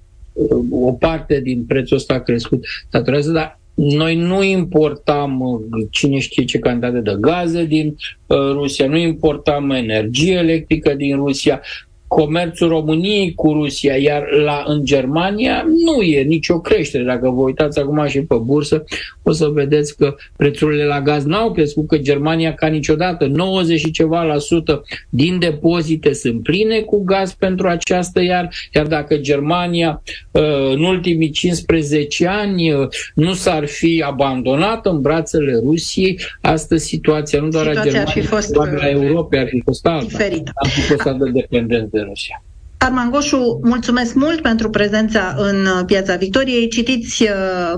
o 0.70 0.92
parte 0.92 1.40
din 1.40 1.64
prețul 1.64 1.96
ăsta 1.96 2.14
a 2.14 2.20
crescut 2.20 2.64
datorează, 2.90 3.32
dar 3.32 3.58
noi 3.74 4.16
nu 4.16 4.42
importam 4.42 5.40
uh, 5.40 5.87
cine 5.90 6.18
știe 6.18 6.44
ce 6.44 6.58
cantitate 6.58 7.00
de 7.00 7.16
gaze 7.20 7.64
din 7.64 7.96
uh, 8.26 8.37
Rusia, 8.52 8.87
nu 8.87 8.96
importam 8.96 9.70
energie 9.70 10.35
electrică 10.35 10.94
din 10.94 11.16
Rusia. 11.16 11.60
Comerțul 12.07 12.69
României 12.69 13.35
cu 13.35 13.52
Rusia, 13.52 13.96
iar 13.96 14.23
la, 14.44 14.65
în 14.67 14.85
Germania 14.85 15.65
nu 15.85 16.02
e 16.02 16.23
nicio 16.23 16.61
creștere. 16.61 17.05
Dacă 17.05 17.31
vă 17.31 17.42
uitați 17.42 17.79
acum 17.79 18.07
și 18.07 18.21
pe 18.21 18.35
bursă, 18.35 18.85
o 19.23 19.33
să 19.33 19.46
vedeți 19.46 19.96
că 19.96 20.15
prețurile 20.37 20.85
la 20.85 21.00
gaz 21.00 21.25
n-au 21.25 21.52
crescut, 21.52 21.88
că 21.88 21.98
Germania 21.98 22.55
ca 22.55 22.67
niciodată, 22.67 23.27
90 23.27 23.79
și 23.79 23.90
ceva 23.90 24.23
la 24.23 24.38
sută 24.38 24.85
din 25.09 25.38
depozite 25.38 26.13
sunt 26.13 26.42
pline 26.42 26.81
cu 26.81 27.05
gaz 27.05 27.33
pentru 27.33 27.69
această 27.69 28.23
iar, 28.23 28.48
iar 28.75 28.87
dacă 28.87 29.17
Germania 29.17 30.02
uh, 30.31 30.42
în 30.73 30.83
ultimii 30.85 31.31
15 31.31 32.27
ani 32.27 32.73
uh, 32.73 32.88
nu 33.15 33.33
s-ar 33.33 33.67
fi 33.67 34.02
abandonat 34.07 34.87
în 34.87 35.00
brațele 35.00 35.61
Rusiei, 35.63 36.21
astăzi 36.40 36.87
situația 36.87 37.40
nu 37.40 37.48
doar 37.48 37.67
situația 37.67 37.90
a 37.90 37.94
Germaniei, 37.94 38.25
fost, 38.25 38.52
doar 38.52 38.79
a 38.81 38.88
Europei 38.88 39.38
ar 39.38 39.46
fi 39.48 39.61
fost 39.65 39.87
alta. 39.87 40.05
Diferită. 40.05 40.50
Ar 40.55 40.69
fi 40.69 40.81
fost 40.81 41.07
atât 41.07 41.33
de 41.33 41.40
dependentă 41.40 41.88
de 41.92 42.04
Rusia. 42.09 42.42
Arman 42.85 43.11
Goșu, 43.11 43.61
mulțumesc 43.63 44.15
mult 44.15 44.40
pentru 44.40 44.71
prezența 44.71 45.35
în 45.38 45.85
Piața 45.87 46.17
Victoriei. 46.17 46.69
Citiți 46.69 47.23
uh, 47.23 47.29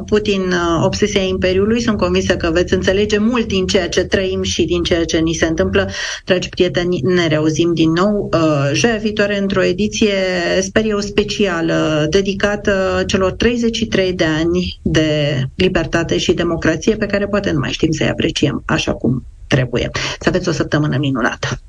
Putin, 0.06 0.40
uh, 0.40 0.84
Obsesia 0.84 1.20
Imperiului. 1.20 1.80
Sunt 1.80 1.96
convinsă 1.96 2.36
că 2.36 2.50
veți 2.52 2.74
înțelege 2.74 3.18
mult 3.18 3.46
din 3.46 3.66
ceea 3.66 3.88
ce 3.88 4.04
trăim 4.04 4.42
și 4.42 4.64
din 4.64 4.82
ceea 4.82 5.04
ce 5.04 5.18
ni 5.18 5.32
se 5.32 5.46
întâmplă. 5.46 5.88
Dragi 6.24 6.48
prieteni, 6.48 7.00
ne 7.02 7.26
reauzim 7.26 7.74
din 7.74 7.92
nou 7.92 8.28
uh, 8.32 8.70
joia 8.72 8.96
viitoare 8.96 9.38
într-o 9.38 9.64
ediție, 9.64 10.14
sper 10.60 10.84
eu, 10.84 11.00
specială, 11.00 12.06
dedicată 12.10 13.02
celor 13.06 13.32
33 13.32 14.12
de 14.12 14.24
ani 14.24 14.80
de 14.82 15.42
libertate 15.54 16.18
și 16.18 16.32
democrație 16.32 16.96
pe 16.96 17.06
care 17.06 17.26
poate 17.26 17.50
nu 17.50 17.58
mai 17.58 17.72
știm 17.72 17.90
să-i 17.90 18.08
apreciem 18.08 18.62
așa 18.64 18.92
cum 18.92 19.24
trebuie. 19.46 19.90
Să 20.20 20.28
aveți 20.28 20.48
o 20.48 20.52
săptămână 20.52 20.96
minunată! 20.98 21.60